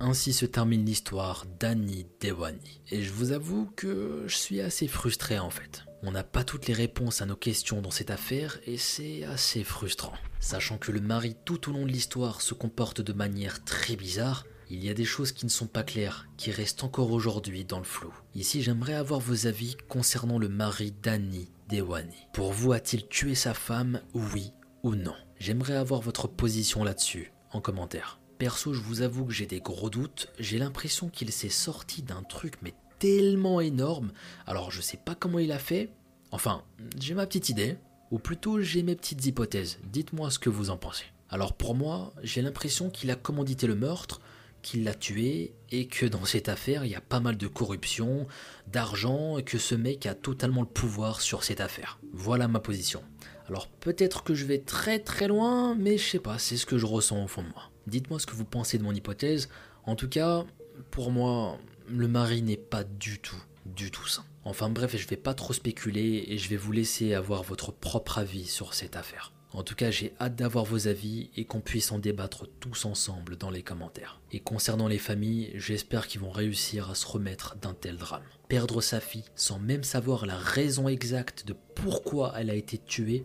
Ainsi 0.00 0.32
se 0.32 0.46
termine 0.46 0.84
l'histoire 0.84 1.46
d'Annie 1.60 2.06
Dewani. 2.20 2.80
Et 2.90 3.02
je 3.02 3.12
vous 3.12 3.32
avoue 3.32 3.70
que 3.76 4.24
je 4.26 4.36
suis 4.36 4.60
assez 4.60 4.88
frustré 4.88 5.38
en 5.38 5.50
fait. 5.50 5.87
On 6.02 6.12
n'a 6.12 6.22
pas 6.22 6.44
toutes 6.44 6.68
les 6.68 6.74
réponses 6.74 7.22
à 7.22 7.26
nos 7.26 7.36
questions 7.36 7.82
dans 7.82 7.90
cette 7.90 8.10
affaire 8.10 8.58
et 8.66 8.78
c'est 8.78 9.24
assez 9.24 9.64
frustrant. 9.64 10.14
Sachant 10.38 10.78
que 10.78 10.92
le 10.92 11.00
mari 11.00 11.34
tout 11.44 11.68
au 11.68 11.72
long 11.72 11.84
de 11.84 11.90
l'histoire 11.90 12.40
se 12.40 12.54
comporte 12.54 13.00
de 13.00 13.12
manière 13.12 13.64
très 13.64 13.96
bizarre, 13.96 14.44
il 14.70 14.84
y 14.84 14.90
a 14.90 14.94
des 14.94 15.04
choses 15.04 15.32
qui 15.32 15.44
ne 15.44 15.50
sont 15.50 15.66
pas 15.66 15.82
claires, 15.82 16.28
qui 16.36 16.50
restent 16.50 16.84
encore 16.84 17.10
aujourd'hui 17.10 17.64
dans 17.64 17.78
le 17.78 17.84
flou. 17.84 18.12
Ici, 18.34 18.62
j'aimerais 18.62 18.94
avoir 18.94 19.18
vos 19.18 19.46
avis 19.46 19.76
concernant 19.88 20.38
le 20.38 20.48
mari 20.48 20.92
d'Annie 21.02 21.50
Dewani. 21.68 22.28
Pour 22.32 22.52
vous, 22.52 22.72
a-t-il 22.72 23.08
tué 23.08 23.34
sa 23.34 23.54
femme, 23.54 24.02
oui 24.14 24.52
ou 24.82 24.94
non? 24.94 25.16
J'aimerais 25.38 25.76
avoir 25.76 26.00
votre 26.00 26.28
position 26.28 26.84
là-dessus, 26.84 27.32
en 27.50 27.60
commentaire. 27.60 28.20
Perso, 28.38 28.72
je 28.72 28.80
vous 28.80 29.02
avoue 29.02 29.24
que 29.24 29.32
j'ai 29.32 29.46
des 29.46 29.60
gros 29.60 29.90
doutes. 29.90 30.28
J'ai 30.38 30.58
l'impression 30.58 31.08
qu'il 31.08 31.32
s'est 31.32 31.48
sorti 31.48 32.02
d'un 32.02 32.22
truc, 32.22 32.54
mais 32.62 32.74
tellement 32.98 33.60
énorme. 33.60 34.12
Alors, 34.46 34.70
je 34.70 34.80
sais 34.80 34.96
pas 34.96 35.14
comment 35.14 35.38
il 35.38 35.52
a 35.52 35.58
fait. 35.58 35.90
Enfin, 36.30 36.62
j'ai 36.98 37.14
ma 37.14 37.26
petite 37.26 37.48
idée. 37.48 37.76
Ou 38.10 38.18
plutôt, 38.18 38.60
j'ai 38.60 38.82
mes 38.82 38.96
petites 38.96 39.24
hypothèses. 39.26 39.78
Dites-moi 39.92 40.30
ce 40.30 40.38
que 40.38 40.48
vous 40.48 40.70
en 40.70 40.78
pensez. 40.78 41.04
Alors, 41.28 41.52
pour 41.52 41.74
moi, 41.74 42.12
j'ai 42.22 42.40
l'impression 42.40 42.88
qu'il 42.88 43.10
a 43.10 43.14
commandité 43.16 43.66
le 43.66 43.74
meurtre 43.74 44.20
qu'il 44.62 44.84
l'a 44.84 44.94
tué 44.94 45.54
et 45.70 45.86
que 45.86 46.06
dans 46.06 46.24
cette 46.24 46.48
affaire, 46.48 46.84
il 46.84 46.90
y 46.90 46.94
a 46.94 47.00
pas 47.00 47.20
mal 47.20 47.36
de 47.36 47.46
corruption, 47.46 48.26
d'argent 48.66 49.38
et 49.38 49.42
que 49.42 49.58
ce 49.58 49.74
mec 49.74 50.06
a 50.06 50.14
totalement 50.14 50.62
le 50.62 50.66
pouvoir 50.66 51.20
sur 51.20 51.44
cette 51.44 51.60
affaire. 51.60 51.98
Voilà 52.12 52.48
ma 52.48 52.60
position. 52.60 53.02
Alors 53.48 53.68
peut-être 53.68 54.24
que 54.24 54.34
je 54.34 54.44
vais 54.44 54.58
très 54.58 54.98
très 54.98 55.28
loin, 55.28 55.74
mais 55.74 55.96
je 55.96 56.06
sais 56.06 56.18
pas, 56.18 56.38
c'est 56.38 56.56
ce 56.56 56.66
que 56.66 56.76
je 56.76 56.86
ressens 56.86 57.24
au 57.24 57.28
fond 57.28 57.42
de 57.42 57.48
moi. 57.48 57.70
Dites-moi 57.86 58.18
ce 58.18 58.26
que 58.26 58.34
vous 58.34 58.44
pensez 58.44 58.78
de 58.78 58.82
mon 58.82 58.92
hypothèse. 58.92 59.48
En 59.84 59.94
tout 59.94 60.08
cas, 60.08 60.44
pour 60.90 61.10
moi, 61.10 61.58
le 61.90 62.08
mari 62.08 62.42
n'est 62.42 62.56
pas 62.56 62.84
du 62.84 63.18
tout, 63.18 63.42
du 63.66 63.90
tout 63.90 64.06
sain. 64.06 64.24
Enfin 64.44 64.70
bref, 64.70 64.96
je 64.96 65.06
vais 65.06 65.16
pas 65.16 65.34
trop 65.34 65.52
spéculer 65.52 66.24
et 66.28 66.38
je 66.38 66.48
vais 66.48 66.56
vous 66.56 66.72
laisser 66.72 67.14
avoir 67.14 67.42
votre 67.42 67.72
propre 67.72 68.18
avis 68.18 68.46
sur 68.46 68.74
cette 68.74 68.96
affaire. 68.96 69.32
En 69.52 69.62
tout 69.62 69.74
cas, 69.74 69.90
j'ai 69.90 70.12
hâte 70.20 70.36
d'avoir 70.36 70.64
vos 70.64 70.88
avis 70.88 71.30
et 71.36 71.46
qu'on 71.46 71.60
puisse 71.60 71.90
en 71.90 71.98
débattre 71.98 72.46
tous 72.60 72.84
ensemble 72.84 73.36
dans 73.36 73.50
les 73.50 73.62
commentaires. 73.62 74.20
Et 74.30 74.40
concernant 74.40 74.88
les 74.88 74.98
familles, 74.98 75.52
j'espère 75.54 76.06
qu'ils 76.06 76.20
vont 76.20 76.30
réussir 76.30 76.90
à 76.90 76.94
se 76.94 77.06
remettre 77.06 77.56
d'un 77.56 77.72
tel 77.72 77.96
drame. 77.96 78.22
Perdre 78.48 78.82
sa 78.82 79.00
fille 79.00 79.24
sans 79.34 79.58
même 79.58 79.84
savoir 79.84 80.26
la 80.26 80.36
raison 80.36 80.86
exacte 80.88 81.46
de 81.46 81.56
pourquoi 81.74 82.34
elle 82.36 82.50
a 82.50 82.54
été 82.54 82.76
tuée, 82.76 83.24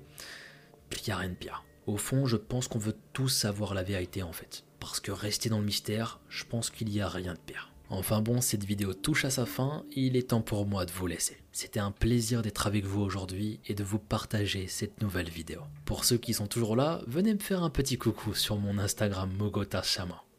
il 1.05 1.11
a 1.11 1.17
rien 1.17 1.29
de 1.29 1.35
pire. 1.35 1.63
Au 1.85 1.97
fond, 1.97 2.25
je 2.25 2.37
pense 2.37 2.67
qu'on 2.67 2.79
veut 2.79 2.95
tous 3.11 3.29
savoir 3.29 3.73
la 3.73 3.83
vérité 3.83 4.23
en 4.23 4.31
fait. 4.31 4.63
Parce 4.79 4.99
que 4.99 5.11
rester 5.11 5.49
dans 5.49 5.59
le 5.59 5.65
mystère, 5.65 6.19
je 6.29 6.43
pense 6.45 6.69
qu'il 6.69 6.87
n'y 6.87 7.01
a 7.01 7.09
rien 7.09 7.33
de 7.33 7.39
pire. 7.39 7.72
Enfin 7.89 8.21
bon, 8.21 8.41
cette 8.41 8.63
vidéo 8.63 8.93
touche 8.93 9.25
à 9.25 9.29
sa 9.29 9.45
fin 9.45 9.85
il 9.95 10.15
est 10.15 10.29
temps 10.29 10.41
pour 10.41 10.65
moi 10.65 10.85
de 10.85 10.91
vous 10.91 11.07
laisser. 11.07 11.37
C'était 11.51 11.79
un 11.79 11.91
plaisir 11.91 12.41
d'être 12.41 12.65
avec 12.65 12.85
vous 12.85 13.01
aujourd'hui 13.01 13.59
et 13.67 13.75
de 13.75 13.83
vous 13.83 13.99
partager 13.99 14.67
cette 14.67 15.01
nouvelle 15.01 15.29
vidéo. 15.29 15.61
Pour 15.85 16.05
ceux 16.05 16.17
qui 16.17 16.33
sont 16.33 16.47
toujours 16.47 16.75
là, 16.75 17.01
venez 17.07 17.33
me 17.33 17.39
faire 17.39 17.63
un 17.63 17.69
petit 17.69 17.97
coucou 17.97 18.33
sur 18.33 18.57
mon 18.57 18.77
Instagram 18.77 19.31
Mogota 19.37 19.83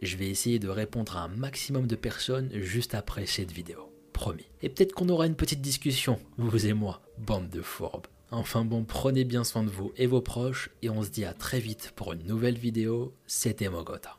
Je 0.02 0.16
vais 0.16 0.28
essayer 0.28 0.58
de 0.58 0.68
répondre 0.68 1.16
à 1.16 1.22
un 1.22 1.28
maximum 1.28 1.86
de 1.86 1.96
personnes 1.96 2.50
juste 2.54 2.94
après 2.94 3.26
cette 3.26 3.52
vidéo. 3.52 3.90
Promis. 4.12 4.46
Et 4.62 4.68
peut-être 4.68 4.92
qu'on 4.92 5.08
aura 5.08 5.26
une 5.26 5.34
petite 5.34 5.60
discussion, 5.60 6.18
vous 6.38 6.66
et 6.66 6.72
moi, 6.72 7.02
bande 7.18 7.50
de 7.50 7.62
fourbes. 7.62 8.06
Enfin 8.30 8.64
bon, 8.64 8.84
prenez 8.84 9.24
bien 9.24 9.44
soin 9.44 9.62
de 9.62 9.70
vous 9.70 9.92
et 9.96 10.06
vos 10.06 10.20
proches 10.20 10.70
et 10.82 10.90
on 10.90 11.02
se 11.02 11.10
dit 11.10 11.24
à 11.24 11.34
très 11.34 11.60
vite 11.60 11.92
pour 11.94 12.12
une 12.12 12.26
nouvelle 12.26 12.58
vidéo. 12.58 13.14
C'était 13.26 13.68
Mogota. 13.68 14.18